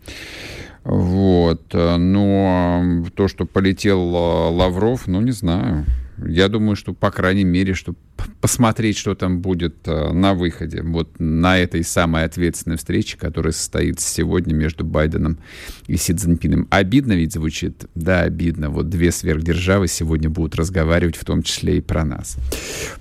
Вот. 0.85 1.62
Но 1.73 3.05
то, 3.14 3.29
что 3.29 3.44
полетел 3.44 4.01
э, 4.01 4.51
Лавров, 4.51 5.07
ну, 5.07 5.20
не 5.20 5.33
знаю. 5.33 5.85
Я 6.26 6.48
думаю, 6.48 6.76
что, 6.76 6.92
по 6.92 7.11
крайней 7.11 7.44
мере, 7.44 7.74
чтобы 7.74 7.98
посмотреть, 8.40 8.96
что 8.98 9.14
там 9.14 9.40
будет 9.40 9.87
э, 9.87 10.12
на 10.12 10.35
выходе. 10.35 10.83
Вот 10.83 11.18
на 11.18 11.59
этой 11.59 11.85
самой 11.85 12.24
ответственной 12.24 12.76
встрече, 12.76 13.16
которая 13.16 13.52
состоится 13.52 14.09
сегодня 14.09 14.54
между 14.54 14.85
Байденом 14.85 15.38
и 15.87 15.96
Си 15.96 16.14
Цзиньпином. 16.14 16.66
Обидно 16.70 17.12
ведь 17.12 17.33
звучит? 17.33 17.87
Да, 17.94 18.22
обидно. 18.22 18.70
Вот 18.70 18.88
две 18.88 19.12
сверхдержавы 19.12 19.88
сегодня 19.88 20.28
будут 20.28 20.56
разговаривать, 20.56 21.16
в 21.16 21.24
том 21.24 21.42
числе 21.42 21.78
и 21.78 21.80
про 21.80 22.05
нас. 22.05 22.36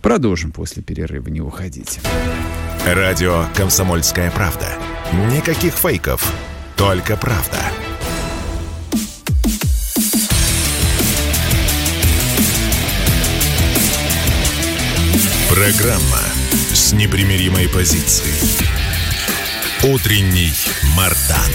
Продолжим 0.01 0.51
после 0.51 0.83
перерыва. 0.83 1.27
Не 1.29 1.41
уходите. 1.41 2.01
Радио 2.85 3.45
«Комсомольская 3.55 4.31
правда». 4.31 4.67
Никаких 5.35 5.73
фейков, 5.73 6.33
только 6.75 7.17
правда. 7.17 7.57
Программа 15.59 16.21
с 16.71 16.93
непримиримой 16.93 17.67
позицией. 17.67 18.31
Утренний 19.93 20.53
Мардан. 20.95 21.51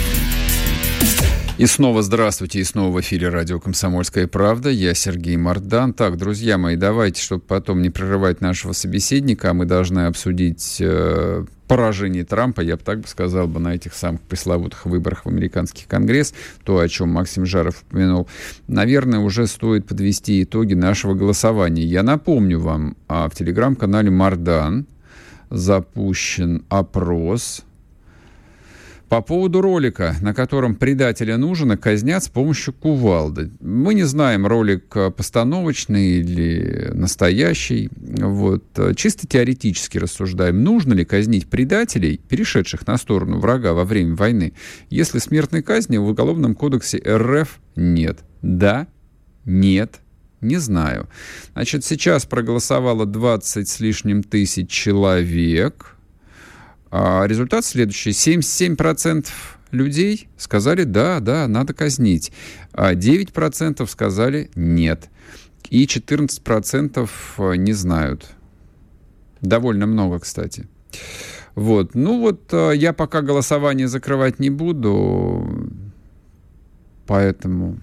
И 1.57 1.65
снова 1.65 2.03
здравствуйте, 2.03 2.61
и 2.61 2.65
снова 2.65 2.95
в 2.95 3.01
эфире 3.01 3.31
радио 3.31 3.59
«Комсомольская 3.59 4.27
правда». 4.27 4.69
Я 4.69 4.93
Сергей 4.93 5.39
Мардан. 5.39 5.95
Так, 5.95 6.19
друзья 6.19 6.59
мои, 6.59 6.77
давайте, 6.77 7.23
чтобы 7.23 7.45
потом 7.45 7.81
не 7.81 7.89
прерывать 7.89 8.43
нашего 8.43 8.73
собеседника, 8.73 9.55
мы 9.55 9.65
должны 9.65 10.01
обсудить 10.01 10.77
э, 10.81 11.47
поражении 11.67 12.23
Трампа, 12.23 12.61
я 12.61 12.77
бы 12.77 12.83
так 12.83 13.01
бы 13.01 13.09
сказал 13.09 13.47
бы, 13.47 13.61
на 13.61 13.75
этих 13.75 13.95
самых 13.95 14.21
пресловутых 14.23 14.87
выборах 14.87 15.25
в 15.25 15.29
американский 15.29 15.85
конгресс, 15.87 16.35
то, 16.65 16.79
о 16.79 16.89
чем 16.89 17.11
Максим 17.11 17.47
Жаров 17.47 17.83
упомянул, 17.83 18.29
наверное, 18.69 19.21
уже 19.21 19.47
стоит 19.47 19.87
подвести 19.87 20.43
итоги 20.43 20.75
нашего 20.75 21.15
голосования. 21.15 21.85
Я 21.85 22.03
напомню 22.03 22.61
вам, 22.61 22.97
а 23.09 23.29
в 23.29 23.35
телеграм-канале 23.35 24.11
Мардан 24.11 24.87
запущен 25.51 26.65
опрос 26.69 27.65
по 29.15 29.23
поводу 29.23 29.61
ролика, 29.61 30.17
на 30.23 30.35
котором 30.35 30.75
предателя 30.75 31.37
нужно 31.37 31.77
казнят 31.77 32.25
с 32.25 32.29
помощью 32.29 32.75
кувалды. 32.75 33.53
Мы 33.61 33.95
не 33.95 34.03
знаем, 34.03 34.45
ролик 34.45 34.93
постановочный 35.17 36.19
или 36.19 36.91
настоящий. 36.93 37.91
Вот. 37.95 38.65
Чисто 38.97 39.29
теоретически 39.29 39.99
рассуждаем, 39.99 40.65
нужно 40.65 40.95
ли 40.95 41.05
казнить 41.05 41.47
предателей, 41.47 42.21
перешедших 42.29 42.89
на 42.89 42.99
сторону 42.99 43.39
врага 43.39 43.73
во 43.73 43.85
время 43.85 44.17
войны, 44.17 44.53
если 44.91 45.21
смертной 45.21 45.63
казни 45.63 45.97
в 45.97 46.09
Уголовном 46.09 46.57
кодексе 46.57 47.01
РФ 47.07 47.61
нет. 47.77 48.19
Да, 48.43 48.89
нет, 49.45 50.01
не 50.41 50.57
знаю. 50.57 51.09
Значит, 51.53 51.85
сейчас 51.85 52.27
проголосовало 52.27 53.07
20 53.07 53.69
с 53.69 53.79
лишним 53.79 54.25
тысяч 54.25 54.69
человек– 54.71 55.93
а 56.97 57.27
результат 57.27 57.65
следующий. 57.65 58.11
77% 58.11 59.27
людей 59.73 60.29
сказали, 60.37 60.85
да, 60.85 61.19
да, 61.19 61.49
надо 61.49 61.75
казнить. 61.75 62.31
А 62.73 62.95
9% 62.95 63.85
сказали 63.89 64.49
нет. 64.55 65.11
И 65.71 65.87
14% 65.87 67.11
э, 67.39 67.57
не 67.57 67.73
знают. 67.73 68.31
Довольно 69.41 69.87
много, 69.87 70.21
кстати. 70.21 70.69
Вот. 71.57 71.97
Ну 71.97 72.21
вот, 72.21 72.53
э, 72.53 72.75
я 72.77 72.93
пока 72.93 73.23
голосование 73.23 73.89
закрывать 73.89 74.39
не 74.39 74.51
буду, 74.51 75.69
поэтому 77.09 77.81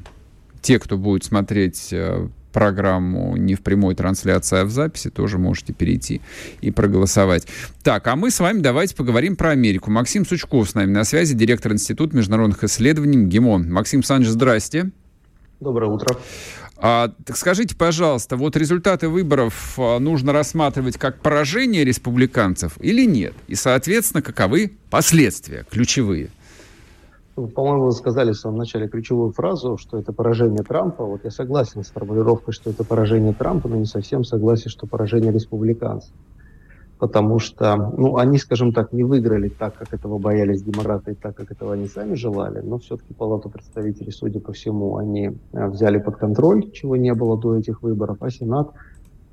те, 0.62 0.80
кто 0.80 0.98
будет 0.98 1.26
смотреть 1.26 1.92
э, 1.92 2.30
программу 2.52 3.36
не 3.38 3.56
в 3.56 3.62
прямой 3.62 3.96
трансляции, 3.96 4.60
а 4.60 4.66
в 4.66 4.70
записи, 4.70 5.10
тоже 5.10 5.38
можете 5.38 5.74
перейти 5.74 6.22
и 6.62 6.72
проголосовать. 6.72 7.48
Так, 7.84 8.08
а 8.08 8.16
мы 8.16 8.32
с 8.32 8.40
вами 8.40 8.60
давайте 8.60 8.96
поговорим 8.96 9.36
про 9.36 9.52
Америку. 9.52 9.92
Максим 9.92 10.26
Сучков 10.26 10.70
с 10.70 10.76
нами 10.76 10.92
на 10.92 11.04
связи, 11.04 11.34
директор 11.34 11.72
Института 11.72 12.16
международных 12.16 12.64
исследований 12.64 13.18
МГИМО. 13.18 13.60
Максим 13.60 14.00
Александрович, 14.00 14.32
здрасте. 14.32 14.92
Доброе 15.60 15.92
утро. 15.92 16.18
А, 16.84 17.14
так 17.26 17.38
скажите, 17.38 17.76
пожалуйста, 17.76 18.36
вот 18.38 18.58
результаты 18.58 19.08
выборов 19.08 19.76
а, 19.78 20.00
нужно 20.00 20.34
рассматривать 20.34 20.98
как 20.98 21.22
поражение 21.22 21.86
республиканцев 21.86 22.74
или 22.80 23.06
нет? 23.06 23.36
И, 23.48 23.54
соответственно, 23.54 24.24
каковы 24.24 24.72
последствия 24.90 25.64
ключевые? 25.70 26.30
По-моему, 27.48 27.86
вы 27.86 27.92
сказали 27.92 28.32
в 28.32 28.38
самом 28.38 28.58
начале 28.58 28.88
ключевую 28.88 29.32
фразу, 29.32 29.78
что 29.78 29.98
это 29.98 30.14
поражение 30.14 30.64
Трампа. 30.64 31.06
Вот 31.06 31.22
я 31.24 31.32
согласен 31.32 31.84
с 31.84 31.88
формулировкой, 31.88 32.54
что 32.54 32.70
это 32.70 32.84
поражение 32.84 33.34
Трампа, 33.34 33.68
но 33.68 33.76
не 33.76 33.86
совсем 33.86 34.24
согласен, 34.24 34.70
что 34.70 34.88
поражение 34.88 35.32
республиканцев. 35.32 36.14
Потому 37.00 37.40
что, 37.40 37.94
ну, 37.98 38.18
они, 38.18 38.38
скажем 38.38 38.74
так, 38.74 38.94
не 38.94 39.04
выиграли 39.04 39.50
так, 39.50 39.76
как 39.76 39.92
этого 39.94 40.20
боялись 40.20 40.62
демократы, 40.62 41.14
и 41.14 41.16
так, 41.16 41.36
как 41.36 41.52
этого 41.52 41.74
они 41.74 41.88
сами 41.88 42.14
желали, 42.14 42.60
но 42.60 42.78
все-таки 42.78 43.14
Палату 43.16 43.50
представителей, 43.50 44.12
судя 44.12 44.40
по 44.40 44.52
всему, 44.54 44.98
они 44.98 45.32
э, 45.52 45.68
взяли 45.68 45.98
под 45.98 46.18
контроль, 46.18 46.70
чего 46.72 46.96
не 46.96 47.14
было 47.16 47.40
до 47.40 47.58
этих 47.58 47.82
выборов, 47.82 48.18
а 48.20 48.30
Сенат 48.30 48.70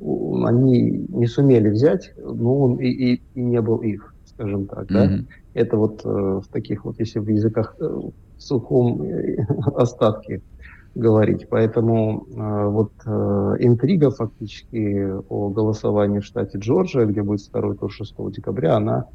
они 0.01 1.07
не 1.09 1.27
сумели 1.27 1.69
взять, 1.69 2.13
он 2.25 2.77
и, 2.77 2.89
и, 2.89 3.23
и 3.35 3.41
не 3.43 3.61
был 3.61 3.79
их, 3.79 4.15
скажем 4.27 4.67
так, 4.67 4.91
mm-hmm. 4.91 5.17
да. 5.19 5.25
Это 5.55 5.77
вот 5.77 6.03
э, 6.05 6.09
в 6.09 6.45
таких 6.51 6.85
вот, 6.85 6.99
если 6.99 7.19
в 7.19 7.29
языках 7.29 7.77
э, 7.81 7.85
в 7.85 8.13
сухом 8.39 9.03
э, 9.03 9.47
остатке 9.75 10.43
говорить. 10.95 11.49
Поэтому 11.49 12.27
вот 12.33 12.91
интрига 13.07 14.11
фактически 14.11 15.07
о 15.29 15.49
голосовании 15.51 16.19
в 16.19 16.25
штате 16.25 16.59
Джорджия, 16.59 17.05
где 17.07 17.23
будет 17.23 17.43
второй 17.43 17.77
тур 17.77 17.93
6 17.93 18.17
декабря, 18.33 18.77
она 18.77 19.07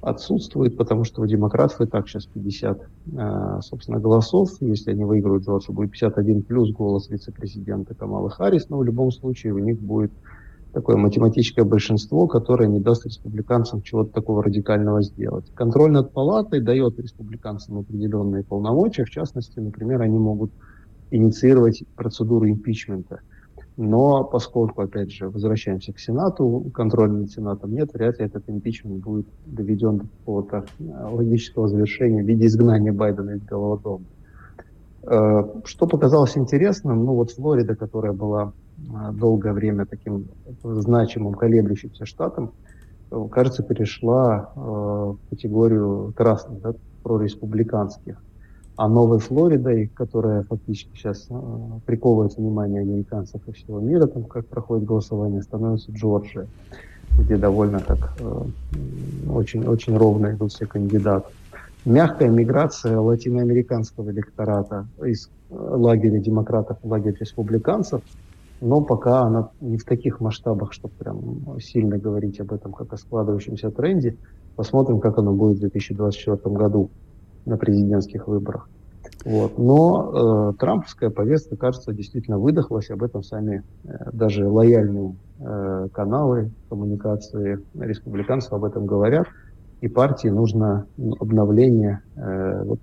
отсутствует, 0.00 0.76
потому 0.76 1.04
что 1.04 1.22
у 1.22 1.26
демократов 1.26 1.80
и 1.80 1.86
так 1.86 2.08
сейчас 2.08 2.26
50, 2.26 2.80
э, 3.12 3.58
собственно, 3.62 4.00
голосов. 4.00 4.50
Если 4.60 4.92
они 4.92 5.04
выиграют 5.04 5.44
Джорджию, 5.44 5.74
будет 5.74 5.90
51 5.90 6.42
плюс 6.42 6.72
голос 6.72 7.10
вице-президента 7.10 7.94
Камалы 7.94 8.30
Харрис, 8.30 8.68
но 8.68 8.78
в 8.78 8.84
любом 8.84 9.10
случае 9.12 9.52
у 9.52 9.58
них 9.58 9.78
будет 9.78 10.12
такое 10.72 10.96
математическое 10.96 11.64
большинство, 11.64 12.26
которое 12.26 12.68
не 12.68 12.80
даст 12.80 13.06
республиканцам 13.06 13.82
чего-то 13.82 14.12
такого 14.12 14.42
радикального 14.42 15.02
сделать. 15.02 15.50
Контроль 15.54 15.90
над 15.90 16.12
палатой 16.12 16.60
дает 16.60 16.98
республиканцам 16.98 17.78
определенные 17.78 18.44
полномочия, 18.44 19.04
в 19.04 19.10
частности, 19.10 19.58
например, 19.58 20.02
они 20.02 20.18
могут 20.18 20.52
инициировать 21.10 21.82
процедуру 21.96 22.48
импичмента. 22.48 23.20
Но 23.76 24.24
поскольку, 24.24 24.82
опять 24.82 25.10
же, 25.10 25.28
возвращаемся 25.28 25.92
к 25.92 25.98
Сенату, 25.98 26.70
контроля 26.74 27.12
над 27.12 27.30
Сенатом 27.30 27.72
нет, 27.72 27.90
вряд 27.94 28.18
ли 28.18 28.26
этот 28.26 28.48
импичмент 28.48 29.02
будет 29.02 29.26
доведен 29.46 29.98
до 29.98 30.04
какого-то 30.04 30.64
э, 30.78 30.84
логического 31.10 31.66
завершения 31.68 32.22
в 32.22 32.26
виде 32.26 32.46
изгнания 32.46 32.92
Байдена 32.92 33.30
из 33.30 33.40
Белого 33.40 33.78
дома. 33.78 34.04
Э, 35.02 35.44
что 35.64 35.86
показалось 35.86 36.36
интересным, 36.36 37.04
ну 37.04 37.14
вот 37.14 37.30
Флорида, 37.30 37.74
которая 37.74 38.12
была 38.12 38.52
долгое 39.12 39.52
время 39.52 39.86
таким 39.86 40.28
значимым 40.62 41.34
колеблющимся 41.34 42.06
штатом, 42.06 42.52
э, 43.10 43.28
кажется, 43.30 43.62
перешла 43.62 44.50
в 44.54 45.18
категорию 45.30 46.12
красных, 46.16 46.60
да, 46.60 46.74
прореспубликанских. 47.02 48.16
А 48.76 48.88
новой 48.88 49.18
Флоридой, 49.18 49.90
которая 49.94 50.42
фактически 50.44 50.96
сейчас 50.96 51.28
приковывает 51.84 52.36
внимание 52.36 52.80
американцев 52.80 53.42
и 53.46 53.52
всего 53.52 53.78
мира, 53.78 54.06
там 54.06 54.24
как 54.24 54.46
проходит 54.46 54.86
голосование, 54.86 55.42
становится 55.42 55.92
Джорджия, 55.92 56.46
где 57.18 57.36
довольно 57.36 57.80
так 57.80 58.16
очень, 59.28 59.66
очень 59.66 59.96
ровно 59.98 60.32
идут 60.32 60.52
все 60.52 60.66
кандидаты 60.66 61.30
мягкая 61.84 62.28
миграция 62.28 62.98
латиноамериканского 62.98 64.10
электората 64.10 64.86
из 65.04 65.30
лагеря 65.50 66.18
демократов 66.18 66.78
в 66.82 66.88
лагерь 66.88 67.16
республиканцев, 67.18 68.02
но 68.60 68.80
пока 68.80 69.22
она 69.22 69.50
не 69.60 69.78
в 69.78 69.84
таких 69.84 70.20
масштабах, 70.20 70.72
чтобы 70.72 70.94
прям 70.94 71.60
сильно 71.60 71.98
говорить 71.98 72.40
об 72.40 72.52
этом 72.52 72.72
как 72.72 72.92
о 72.92 72.96
складывающемся 72.96 73.70
тренде. 73.70 74.16
Посмотрим, 74.56 75.00
как 75.00 75.18
оно 75.18 75.32
будет 75.32 75.58
в 75.58 75.60
2024 75.60 76.54
году 76.54 76.90
на 77.46 77.56
президентских 77.56 78.28
выборах. 78.28 78.68
Вот. 79.24 79.58
Но 79.58 80.52
э, 80.52 80.58
трамповская 80.58 81.10
повестка, 81.10 81.56
кажется, 81.56 81.92
действительно 81.92 82.38
выдохлась. 82.38 82.90
Об 82.90 83.02
этом 83.02 83.22
сами 83.22 83.62
э, 83.84 84.10
даже 84.12 84.48
лояльные 84.48 85.14
э, 85.38 85.88
каналы 85.92 86.50
коммуникации 86.68 87.60
республиканцев 87.78 88.52
об 88.52 88.64
этом 88.64 88.86
говорят 88.86 89.26
и 89.80 89.88
партии 89.88 90.28
нужно 90.28 90.86
обновление. 91.18 92.02
Э, 92.16 92.62
вот 92.64 92.80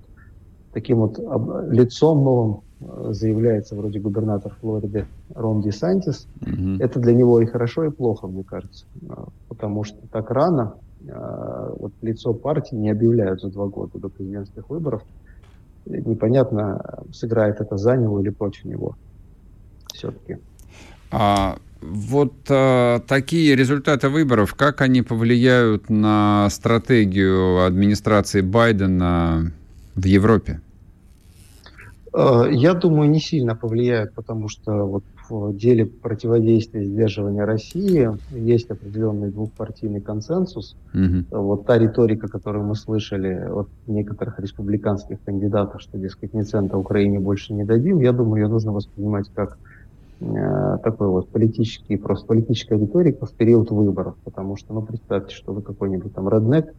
таким 0.73 0.99
вот 0.99 1.19
об, 1.19 1.71
лицом 1.71 2.23
новым 2.23 2.61
заявляется 2.79 3.75
вроде 3.75 3.99
губернатор 3.99 4.55
Флориды 4.61 5.05
Рон 5.33 5.61
Ди 5.61 5.71
Сантис. 5.71 6.27
Mm-hmm. 6.41 6.77
Это 6.81 6.99
для 6.99 7.13
него 7.13 7.41
и 7.41 7.45
хорошо, 7.45 7.85
и 7.85 7.89
плохо, 7.89 8.27
мне 8.27 8.43
кажется. 8.43 8.85
Э, 9.09 9.25
потому 9.47 9.83
что 9.83 9.97
так 10.11 10.29
рано 10.29 10.75
э, 11.05 11.73
вот 11.79 11.93
лицо 12.01 12.33
партии 12.33 12.75
не 12.75 12.89
объявляют 12.89 13.41
за 13.41 13.49
два 13.49 13.67
года 13.67 13.97
до 13.97 14.09
президентских 14.09 14.69
выборов. 14.69 15.01
Непонятно, 15.85 17.03
сыграет 17.13 17.61
это 17.61 17.77
за 17.77 17.95
него 17.95 18.19
или 18.19 18.29
против 18.29 18.65
него. 18.65 18.95
Все-таки. 19.93 20.37
А 21.11 21.57
вот 21.81 22.33
э, 22.49 22.99
такие 23.07 23.55
результаты 23.55 24.09
выборов, 24.09 24.53
как 24.53 24.81
они 24.81 25.01
повлияют 25.01 25.89
на 25.89 26.47
стратегию 26.51 27.65
администрации 27.65 28.41
Байдена 28.41 29.51
в 29.95 30.05
Европе? 30.05 30.61
Э, 32.13 32.45
я 32.51 32.73
думаю, 32.73 33.09
не 33.09 33.19
сильно 33.19 33.55
повлияют, 33.55 34.13
потому 34.13 34.47
что 34.49 34.85
вот 34.85 35.03
в 35.29 35.55
деле 35.55 35.85
противодействия 35.85 36.85
сдерживания 36.85 37.43
России 37.43 38.09
есть 38.31 38.71
определенный 38.71 39.29
двухпартийный 39.29 39.99
консенсус. 39.99 40.77
Угу. 40.93 41.41
Вот 41.43 41.65
та 41.65 41.77
риторика, 41.77 42.27
которую 42.27 42.65
мы 42.65 42.75
слышали 42.75 43.33
от 43.49 43.67
некоторых 43.87 44.39
республиканских 44.39 45.17
кандидатов, 45.25 45.81
что, 45.81 45.97
дескать, 45.97 46.33
ни 46.33 46.43
цента 46.43 46.77
Украине 46.77 47.19
больше 47.19 47.53
не 47.53 47.65
дадим, 47.65 47.99
я 47.99 48.13
думаю, 48.13 48.43
ее 48.43 48.47
нужно 48.47 48.71
воспринимать 48.71 49.29
как 49.35 49.57
Э, 50.19 50.77
такой 50.83 51.09
вот 51.09 51.29
политический, 51.29 51.95
просто 51.95 52.25
политическая 52.25 52.79
риторика 52.79 53.27
в 53.27 53.33
период 53.33 53.69
выборов, 53.69 54.15
потому 54.23 54.57
что, 54.57 54.73
ну, 54.73 54.81
представьте, 54.81 55.35
что 55.35 55.53
вы 55.53 55.61
какой-нибудь 55.61 56.13
там 56.13 56.27
реднек 56.27 56.73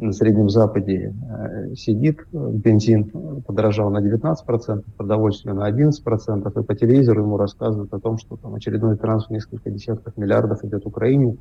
на 0.00 0.12
Среднем 0.12 0.48
Западе 0.48 1.14
э, 1.28 1.74
сидит, 1.74 2.20
бензин 2.32 3.10
подорожал 3.46 3.90
на 3.90 3.98
19%, 3.98 4.84
продовольствие 4.96 5.54
на 5.54 5.68
11%, 5.70 6.60
и 6.60 6.64
по 6.64 6.74
телевизору 6.74 7.22
ему 7.22 7.36
рассказывают 7.36 7.92
о 7.92 7.98
том, 7.98 8.18
что 8.18 8.36
там 8.36 8.54
очередной 8.54 8.96
трансфер 8.96 9.32
несколько 9.32 9.70
десятков 9.70 10.16
миллиардов 10.16 10.64
идет 10.64 10.86
Украине, 10.86 11.36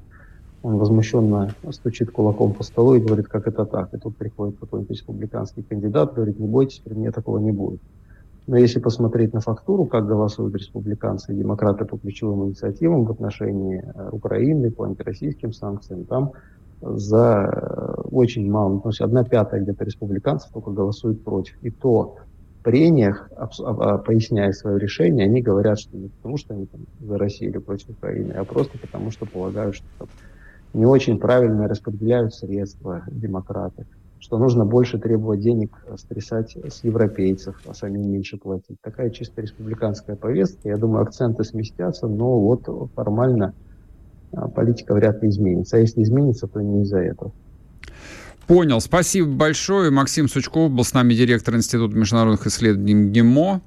Он 0.63 0.77
возмущенно 0.77 1.51
стучит 1.71 2.11
кулаком 2.11 2.53
по 2.53 2.63
столу 2.63 2.95
и 2.95 2.99
говорит, 2.99 3.27
как 3.27 3.47
это 3.47 3.65
так. 3.65 3.93
И 3.93 3.97
тут 3.97 4.17
приходит 4.17 4.57
какой-нибудь 4.59 4.91
республиканский 4.91 5.63
кандидат, 5.63 6.15
говорит, 6.15 6.39
не 6.39 6.47
бойтесь, 6.47 6.79
при 6.79 6.93
мне 6.93 7.11
такого 7.11 7.37
не 7.37 7.51
будет. 7.51 7.79
Но 8.47 8.57
если 8.57 8.79
посмотреть 8.79 9.33
на 9.33 9.41
фактуру, 9.41 9.85
как 9.85 10.07
голосуют 10.07 10.55
республиканцы 10.55 11.33
и 11.33 11.37
демократы 11.37 11.83
по 11.83 11.97
ключевым 11.97 12.47
инициативам 12.47 13.03
в 13.03 13.11
отношении 13.11 13.83
э, 13.83 14.09
Украины, 14.11 14.71
по 14.71 14.85
антироссийским 14.85 15.51
санкциям, 15.51 16.05
там 16.05 16.31
за 16.81 17.49
э, 17.51 18.01
очень 18.11 18.49
мало, 18.49 18.73
ну, 18.73 18.81
то 18.81 18.89
есть 18.89 19.01
одна 19.01 19.23
пятая 19.23 19.61
где-то 19.61 19.83
республиканцев 19.83 20.49
только 20.51 20.71
голосует 20.71 21.23
против. 21.23 21.55
И 21.61 21.71
то 21.71 22.15
в 22.59 22.63
прениях, 22.63 23.29
поясняя 24.05 24.51
свое 24.51 24.77
решение, 24.79 25.25
они 25.25 25.41
говорят, 25.41 25.79
что 25.79 25.97
не 25.97 26.09
потому, 26.21 26.37
что 26.37 26.53
они 26.53 26.67
там 26.67 26.81
за 26.99 27.17
Россию 27.17 27.51
или 27.51 27.57
против 27.59 27.89
Украины, 27.89 28.33
а 28.33 28.45
просто 28.45 28.77
потому, 28.77 29.11
что 29.11 29.25
полагают, 29.25 29.75
что 29.75 30.07
не 30.73 30.85
очень 30.85 31.19
правильно 31.19 31.67
распределяют 31.67 32.33
средства 32.33 33.03
демократы 33.09 33.85
что 34.19 34.37
нужно 34.37 34.65
больше 34.65 34.97
требовать 34.99 35.41
денег 35.41 35.77
стрясать 35.95 36.55
с 36.55 36.83
европейцев, 36.83 37.59
а 37.65 37.73
самим 37.73 38.11
меньше 38.11 38.37
платить. 38.37 38.77
Такая 38.81 39.09
чисто 39.09 39.41
республиканская 39.41 40.15
повестка. 40.15 40.69
Я 40.69 40.77
думаю, 40.77 41.03
акценты 41.03 41.43
сместятся, 41.43 42.07
но 42.07 42.39
вот 42.39 42.65
формально 42.95 43.45
а, 43.47 43.66
политика 44.55 44.93
вряд 44.93 45.21
ли 45.23 45.29
изменится. 45.29 45.77
А 45.77 45.79
если 45.79 46.03
изменится, 46.03 46.47
то 46.47 46.61
не 46.61 46.83
из-за 46.83 46.99
этого. 46.99 47.31
Понял. 48.47 48.79
Спасибо 48.79 49.27
большое. 49.27 49.91
Максим 49.91 50.29
Сучков 50.29 50.71
был 50.71 50.85
с 50.85 50.93
нами 50.93 51.13
директор 51.13 51.55
Института 51.55 51.95
международных 51.95 52.47
исследований 52.47 53.09
ГИМО. 53.09 53.61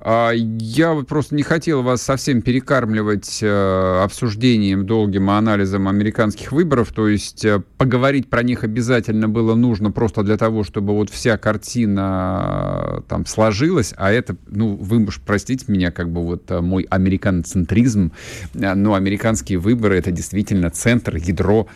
А, 0.00 0.32
я 0.32 0.94
просто 1.08 1.34
не 1.34 1.42
хотел 1.42 1.82
вас 1.82 2.02
совсем 2.02 2.42
перекармливать 2.42 3.38
э, 3.42 4.00
обсуждением, 4.02 4.86
долгим 4.86 5.30
анализом 5.30 5.88
американских 5.88 6.52
выборов, 6.52 6.92
то 6.92 7.08
есть 7.08 7.44
э, 7.44 7.62
поговорить 7.78 8.28
про 8.28 8.42
них 8.42 8.64
обязательно 8.64 9.28
было 9.28 9.54
нужно 9.54 9.90
просто 9.90 10.22
для 10.22 10.36
того, 10.36 10.64
чтобы 10.64 10.94
вот 10.94 11.10
вся 11.10 11.38
картина 11.38 12.98
э, 12.98 13.00
там 13.08 13.24
сложилась, 13.26 13.94
а 13.96 14.12
это, 14.12 14.36
ну, 14.46 14.76
вы 14.76 15.04
уж 15.04 15.20
простите 15.20 15.64
меня, 15.68 15.90
как 15.90 16.10
бы 16.10 16.22
вот 16.22 16.50
мой 16.50 16.86
американоцентризм, 16.90 18.12
но 18.52 18.94
американские 18.94 19.58
выборы 19.58 19.98
это 19.98 20.10
действительно 20.10 20.70
центр, 20.70 21.16
ядро, 21.16 21.66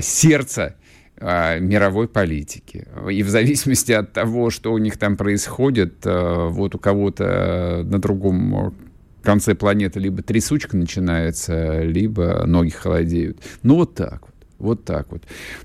сердце 0.00 0.74
мировой 1.20 2.08
политики. 2.08 2.88
И 3.10 3.22
в 3.22 3.28
зависимости 3.28 3.92
от 3.92 4.12
того, 4.12 4.50
что 4.50 4.72
у 4.72 4.78
них 4.78 4.96
там 4.96 5.16
происходит, 5.16 5.94
а, 6.04 6.48
вот 6.48 6.74
у 6.74 6.78
кого-то 6.78 7.82
на 7.84 7.98
другом 7.98 8.74
конце 9.22 9.54
планеты 9.54 10.00
либо 10.00 10.22
трясучка 10.22 10.76
начинается, 10.76 11.82
либо 11.82 12.44
ноги 12.46 12.70
холодеют. 12.70 13.38
Ну, 13.62 13.76
вот 13.76 13.94
так 13.94 14.22
вот. 14.22 14.34
Вот 14.58 14.84
так 14.84 15.10
вот. 15.10 15.22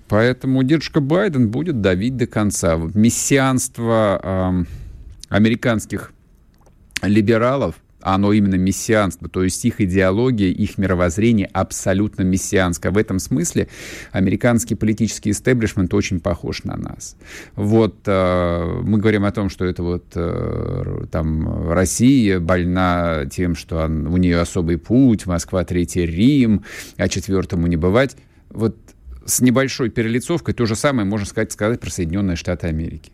Поэтому 0.07 0.63
дедушка 0.63 1.01
Байден 1.01 1.49
будет 1.49 1.81
давить 1.81 2.15
до 2.15 2.27
конца. 2.27 2.77
Мессианство 2.93 4.21
э, 4.23 4.63
американских 5.27 6.13
либералов 7.01 7.75
оно 8.13 8.33
именно 8.33 8.55
мессианство, 8.55 9.27
то 9.27 9.43
есть 9.43 9.65
их 9.65 9.81
идеология, 9.81 10.49
их 10.49 10.77
мировоззрение 10.77 11.49
абсолютно 11.51 12.21
мессианское. 12.21 12.91
В 12.91 12.97
этом 12.97 13.17
смысле 13.17 13.67
американский 14.11 14.75
политический 14.75 15.31
истеблишмент 15.31 15.91
очень 15.93 16.19
похож 16.19 16.63
на 16.65 16.77
нас. 16.77 17.17
Вот 17.55 17.95
э, 18.05 18.81
мы 18.83 18.99
говорим 18.99 19.25
о 19.25 19.31
том, 19.31 19.49
что 19.49 19.65
это 19.65 19.81
вот 19.81 20.05
э, 20.13 21.05
там 21.11 21.71
Россия 21.71 22.39
больна 22.39 23.25
тем, 23.25 23.55
что 23.55 23.83
он, 23.83 24.05
у 24.05 24.17
нее 24.17 24.39
особый 24.39 24.77
путь, 24.77 25.25
Москва 25.25 25.63
третий 25.63 26.05
Рим, 26.05 26.63
а 26.97 27.09
четвертому 27.09 27.65
не 27.65 27.75
бывать. 27.75 28.15
Вот 28.51 28.77
с 29.25 29.41
небольшой 29.41 29.89
перелицовкой 29.89 30.53
то 30.53 30.67
же 30.67 30.75
самое 30.75 31.07
можно 31.07 31.25
сказать, 31.25 31.51
сказать 31.51 31.79
про 31.79 31.89
Соединенные 31.89 32.35
Штаты 32.35 32.67
Америки. 32.67 33.11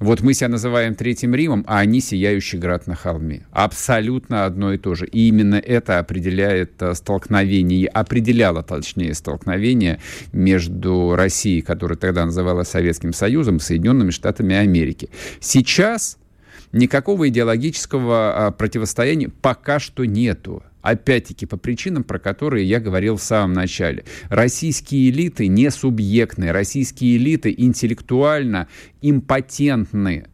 Вот 0.00 0.22
мы 0.22 0.34
себя 0.34 0.48
называем 0.48 0.94
Третьим 0.94 1.34
Римом, 1.34 1.64
а 1.68 1.78
они 1.78 2.00
сияющий 2.00 2.58
град 2.58 2.86
на 2.86 2.94
холме. 2.94 3.46
Абсолютно 3.52 4.44
одно 4.44 4.72
и 4.72 4.78
то 4.78 4.94
же. 4.94 5.06
И 5.06 5.28
именно 5.28 5.54
это 5.54 5.98
определяет 5.98 6.82
э, 6.82 6.94
столкновение, 6.94 7.86
определяло, 7.88 8.62
точнее, 8.62 9.14
столкновение 9.14 10.00
между 10.32 11.14
Россией, 11.14 11.62
которая 11.62 11.96
тогда 11.96 12.24
называлась 12.24 12.68
Советским 12.68 13.12
Союзом, 13.12 13.56
и 13.56 13.60
Соединенными 13.60 14.10
Штатами 14.10 14.56
Америки. 14.56 15.10
Сейчас 15.40 16.18
никакого 16.72 17.28
идеологического 17.28 18.46
а, 18.46 18.50
противостояния 18.50 19.30
пока 19.40 19.78
что 19.78 20.04
нету. 20.04 20.62
Опять-таки 20.84 21.46
по 21.46 21.56
причинам, 21.56 22.04
про 22.04 22.18
которые 22.18 22.68
я 22.68 22.78
говорил 22.78 23.16
в 23.16 23.22
самом 23.22 23.54
начале. 23.54 24.04
Российские 24.28 25.08
элиты 25.08 25.46
не 25.46 25.70
субъектные, 25.70 26.52
российские 26.52 27.16
элиты 27.16 27.54
интеллектуально 27.56 28.68
импотентны. 29.00 30.26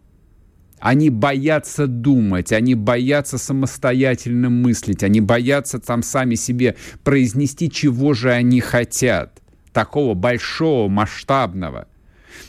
Они 0.81 1.09
боятся 1.09 1.87
думать, 1.87 2.51
они 2.51 2.75
боятся 2.75 3.39
самостоятельно 3.39 4.51
мыслить, 4.51 5.05
они 5.05 5.21
боятся 5.21 5.79
там 5.79 6.03
сами 6.03 6.35
себе 6.35 6.75
произнести, 7.05 7.71
чего 7.71 8.13
же 8.13 8.33
они 8.33 8.61
хотят. 8.61 9.41
Такого 9.73 10.15
большого, 10.15 10.89
масштабного. 10.89 11.87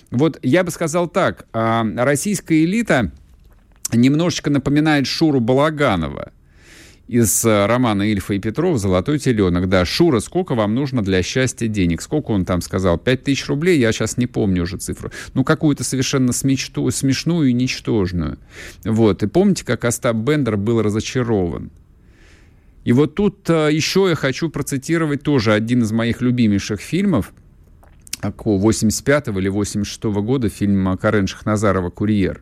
Вот 0.09 0.39
я 0.41 0.63
бы 0.63 0.71
сказал 0.71 1.07
так, 1.07 1.45
а, 1.53 1.85
российская 1.97 2.63
элита 2.63 3.11
немножечко 3.93 4.49
напоминает 4.49 5.05
Шуру 5.05 5.39
Балаганова– 5.39 6.31
из 7.11 7.43
э, 7.43 7.65
романа 7.65 8.03
Ильфа 8.03 8.35
и 8.35 8.39
Петров 8.39 8.77
«Золотой 8.77 9.19
теленок». 9.19 9.67
Да, 9.67 9.83
Шура, 9.83 10.21
сколько 10.21 10.55
вам 10.55 10.73
нужно 10.73 11.01
для 11.01 11.21
счастья 11.21 11.67
денег? 11.67 12.01
Сколько 12.01 12.31
он 12.31 12.45
там 12.45 12.61
сказал? 12.61 12.97
Пять 12.97 13.25
тысяч 13.25 13.47
рублей? 13.47 13.77
Я 13.79 13.91
сейчас 13.91 14.15
не 14.15 14.27
помню 14.27 14.63
уже 14.63 14.77
цифру. 14.77 15.11
Ну, 15.33 15.43
какую-то 15.43 15.83
совершенно 15.83 16.31
смечту, 16.31 16.89
смешную 16.89 17.49
и 17.49 17.53
ничтожную. 17.53 18.39
Вот. 18.85 19.23
И 19.23 19.27
помните, 19.27 19.65
как 19.65 19.83
Остап 19.83 20.15
Бендер 20.15 20.55
был 20.55 20.81
разочарован? 20.81 21.69
И 22.85 22.93
вот 22.93 23.13
тут 23.15 23.49
а, 23.49 23.67
еще 23.67 24.07
я 24.07 24.15
хочу 24.15 24.49
процитировать 24.49 25.21
тоже 25.21 25.51
один 25.51 25.81
из 25.81 25.91
моих 25.91 26.21
любимейших 26.21 26.79
фильмов, 26.79 27.33
85 28.23 29.27
или 29.27 29.49
86 29.49 30.01
-го 30.05 30.21
года, 30.21 30.47
фильм 30.47 30.97
Карен 30.97 31.27
Шахназарова 31.27 31.89
«Курьер» 31.89 32.41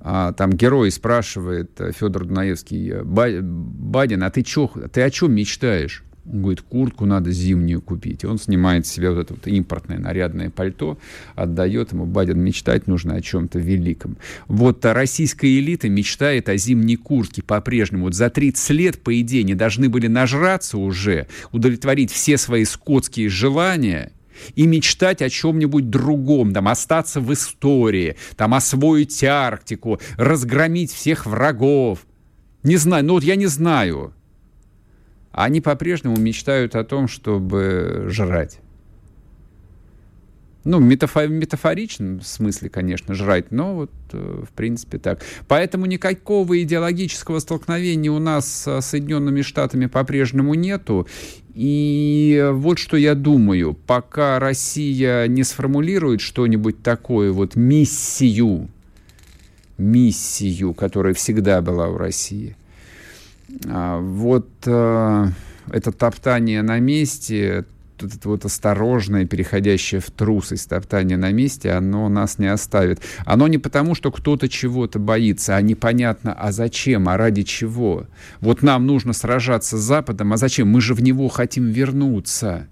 а, 0.00 0.32
там 0.32 0.52
герой 0.52 0.90
спрашивает 0.90 1.78
э, 1.78 1.92
Федор 1.92 2.24
Дунаевский, 2.24 2.90
э, 2.90 3.02
Бадин, 3.02 4.22
а 4.22 4.30
ты, 4.30 4.42
чё, 4.42 4.70
ты 4.92 5.02
о 5.02 5.10
чем 5.10 5.32
мечтаешь? 5.32 6.04
Он 6.26 6.42
говорит, 6.42 6.62
куртку 6.62 7.06
надо 7.06 7.32
зимнюю 7.32 7.82
купить. 7.82 8.24
И 8.24 8.26
он 8.26 8.38
снимает 8.38 8.86
себе 8.86 9.10
вот 9.10 9.18
это 9.18 9.34
вот 9.34 9.46
импортное 9.46 9.98
нарядное 9.98 10.48
пальто, 10.48 10.98
отдает 11.34 11.92
ему. 11.92 12.06
Бадин, 12.06 12.38
мечтать 12.40 12.86
нужно 12.86 13.14
о 13.14 13.20
чем-то 13.20 13.58
великом. 13.58 14.16
Вот 14.46 14.84
российская 14.84 15.58
элита 15.58 15.88
мечтает 15.88 16.48
о 16.48 16.56
зимней 16.56 16.96
куртке 16.96 17.42
по-прежнему. 17.42 18.04
Вот 18.04 18.14
за 18.14 18.30
30 18.30 18.70
лет, 18.70 19.02
по 19.02 19.18
идее, 19.20 19.42
не 19.44 19.54
должны 19.54 19.88
были 19.88 20.06
нажраться 20.06 20.78
уже, 20.78 21.26
удовлетворить 21.52 22.10
все 22.10 22.38
свои 22.38 22.64
скотские 22.64 23.28
желания– 23.28 24.12
и 24.54 24.66
мечтать 24.66 25.22
о 25.22 25.28
чем-нибудь 25.28 25.90
другом, 25.90 26.52
там, 26.52 26.68
остаться 26.68 27.20
в 27.20 27.32
истории, 27.32 28.16
там, 28.36 28.54
освоить 28.54 29.22
Арктику, 29.24 30.00
разгромить 30.16 30.92
всех 30.92 31.26
врагов. 31.26 32.06
Не 32.62 32.76
знаю, 32.76 33.04
ну 33.04 33.14
вот 33.14 33.24
я 33.24 33.36
не 33.36 33.46
знаю. 33.46 34.14
Они 35.32 35.60
по-прежнему 35.60 36.16
мечтают 36.16 36.74
о 36.74 36.84
том, 36.84 37.08
чтобы 37.08 38.06
жрать. 38.08 38.60
Ну, 40.64 40.78
метафор, 40.78 41.26
в 41.26 41.30
метафоричном 41.30 42.20
смысле, 42.20 42.68
конечно, 42.68 43.14
жрать, 43.14 43.50
но 43.50 43.74
вот, 43.74 43.90
э, 44.12 44.44
в 44.46 44.52
принципе, 44.52 44.98
так. 44.98 45.22
Поэтому 45.48 45.86
никакого 45.86 46.62
идеологического 46.62 47.38
столкновения 47.38 48.10
у 48.10 48.18
нас 48.18 48.46
с 48.46 48.80
Соединенными 48.82 49.40
Штатами 49.40 49.86
по-прежнему 49.86 50.52
нету. 50.52 51.08
И 51.54 52.48
вот 52.52 52.78
что 52.78 52.96
я 52.96 53.14
думаю, 53.14 53.74
пока 53.86 54.38
Россия 54.38 55.26
не 55.26 55.42
сформулирует 55.42 56.20
что-нибудь 56.20 56.82
такое, 56.82 57.32
вот 57.32 57.56
миссию, 57.56 58.68
миссию, 59.78 60.74
которая 60.74 61.14
всегда 61.14 61.60
была 61.60 61.88
у 61.88 61.96
России, 61.96 62.56
а, 63.66 63.98
вот 63.98 64.48
э, 64.66 65.26
это 65.70 65.92
топтание 65.92 66.62
на 66.62 66.78
месте, 66.78 67.64
это 68.06 68.28
вот 68.28 68.44
осторожное, 68.44 69.26
переходящее 69.26 70.00
в 70.00 70.10
трусость 70.10 70.68
топтание 70.68 71.16
на 71.16 71.32
месте, 71.32 71.72
оно 71.72 72.08
нас 72.08 72.38
не 72.38 72.46
оставит. 72.46 73.00
Оно 73.24 73.48
не 73.48 73.58
потому, 73.58 73.94
что 73.94 74.10
кто-то 74.10 74.48
чего-то 74.48 74.98
боится, 74.98 75.56
а 75.56 75.62
непонятно, 75.62 76.32
а 76.32 76.52
зачем, 76.52 77.08
а 77.08 77.16
ради 77.16 77.42
чего. 77.42 78.06
Вот 78.40 78.62
нам 78.62 78.86
нужно 78.86 79.12
сражаться 79.12 79.76
с 79.76 79.80
Западом, 79.80 80.32
а 80.32 80.36
зачем? 80.36 80.68
Мы 80.68 80.80
же 80.80 80.94
в 80.94 81.02
него 81.02 81.28
хотим 81.28 81.66
вернуться. 81.66 82.68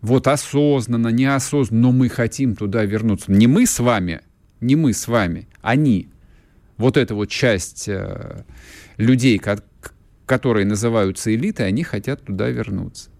Вот 0.00 0.28
осознанно, 0.28 1.08
неосознанно, 1.08 1.82
но 1.82 1.92
мы 1.92 2.08
хотим 2.08 2.54
туда 2.54 2.84
вернуться. 2.84 3.32
Не 3.32 3.46
мы 3.46 3.66
с 3.66 3.80
вами, 3.80 4.20
не 4.60 4.76
мы 4.76 4.92
с 4.92 5.08
вами, 5.08 5.48
они. 5.60 6.08
Вот 6.76 6.96
эта 6.96 7.14
вот 7.14 7.28
часть 7.28 7.88
э, 7.88 8.44
людей, 8.96 9.40
которые 10.26 10.66
называются 10.66 11.34
элитой, 11.34 11.66
они 11.66 11.82
хотят 11.82 12.22
туда 12.22 12.48
вернуться. 12.48 13.10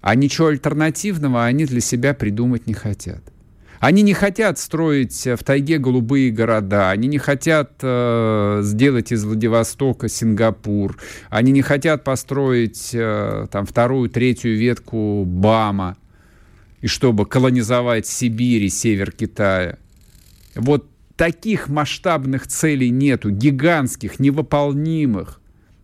А 0.00 0.14
ничего 0.14 0.48
альтернативного 0.48 1.44
они 1.44 1.64
для 1.64 1.80
себя 1.80 2.14
придумать 2.14 2.66
не 2.66 2.74
хотят. 2.74 3.22
Они 3.80 4.02
не 4.02 4.12
хотят 4.12 4.58
строить 4.58 5.24
в 5.24 5.38
тайге 5.44 5.78
голубые 5.78 6.32
города, 6.32 6.90
они 6.90 7.06
не 7.06 7.18
хотят 7.18 7.74
э, 7.80 8.60
сделать 8.64 9.12
из 9.12 9.24
Владивостока 9.24 10.08
Сингапур, 10.08 10.98
они 11.30 11.52
не 11.52 11.62
хотят 11.62 12.02
построить 12.02 12.90
э, 12.92 13.46
там 13.52 13.66
вторую, 13.66 14.10
третью 14.10 14.56
ветку 14.56 15.24
БАМа, 15.24 15.96
и 16.80 16.88
чтобы 16.88 17.24
колонизовать 17.24 18.06
Сибирь 18.06 18.64
и 18.64 18.68
север 18.68 19.12
Китая. 19.12 19.78
Вот 20.56 20.88
таких 21.14 21.68
масштабных 21.68 22.48
целей 22.48 22.90
нету, 22.90 23.30
гигантских, 23.30 24.18
невыполнимых. 24.18 25.40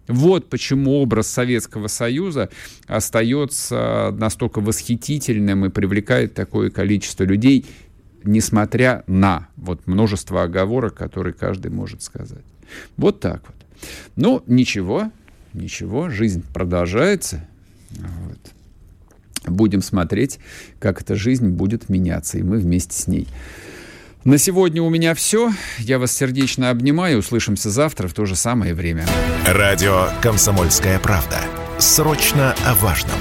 Вот 0.07 0.51
почему 0.51 1.01
образ 1.01 1.29
Советского 1.29 1.89
Союза 1.89 2.51
остается 2.87 4.15
настолько 4.19 4.61
восхитительным 4.61 5.65
и 5.65 5.71
привлекает 5.71 6.35
такое 6.35 6.71
количество 6.71 7.25
людей, 7.25 7.65
несмотря 8.23 9.05
на 9.07 9.49
вот 9.57 9.87
множество 9.87 10.43
оговорок, 10.43 10.95
которые 10.95 11.33
каждый 11.33 11.71
может 11.71 12.03
сказать. 12.03 12.45
Вот 12.97 13.21
так 13.21 13.43
вот. 13.47 13.57
Ну, 14.17 14.43
ничего, 14.47 15.11
ничего, 15.53 16.09
жизнь 16.09 16.43
продолжается. 16.53 17.47
Вот. 17.91 18.39
Будем 19.47 19.83
смотреть, 19.83 20.39
как 20.79 21.03
эта 21.03 21.17
жизнь 21.17 21.49
будет 21.49 21.89
меняться, 21.91 22.39
и 22.39 22.43
мы 22.43 22.59
вместе 22.59 22.95
с 22.97 23.07
ней. 23.07 23.29
На 24.25 24.39
сегодня 24.39 24.83
у 24.83 24.89
меня 24.89 25.15
все. 25.15 25.53
Я 25.79 25.99
вас 25.99 26.17
сердечно 26.17 26.71
обнимаю. 26.71 27.19
Услышимся 27.19 27.69
завтра 27.69 28.09
в 28.09 28.15
то 28.15 28.25
же 28.25 28.37
самое 28.37 28.73
время. 28.73 29.07
Радио 29.47 30.09
«Комсомольская 30.23 30.99
правда». 30.99 31.39
Срочно 31.79 32.55
о 32.65 32.75
важном. 32.77 33.19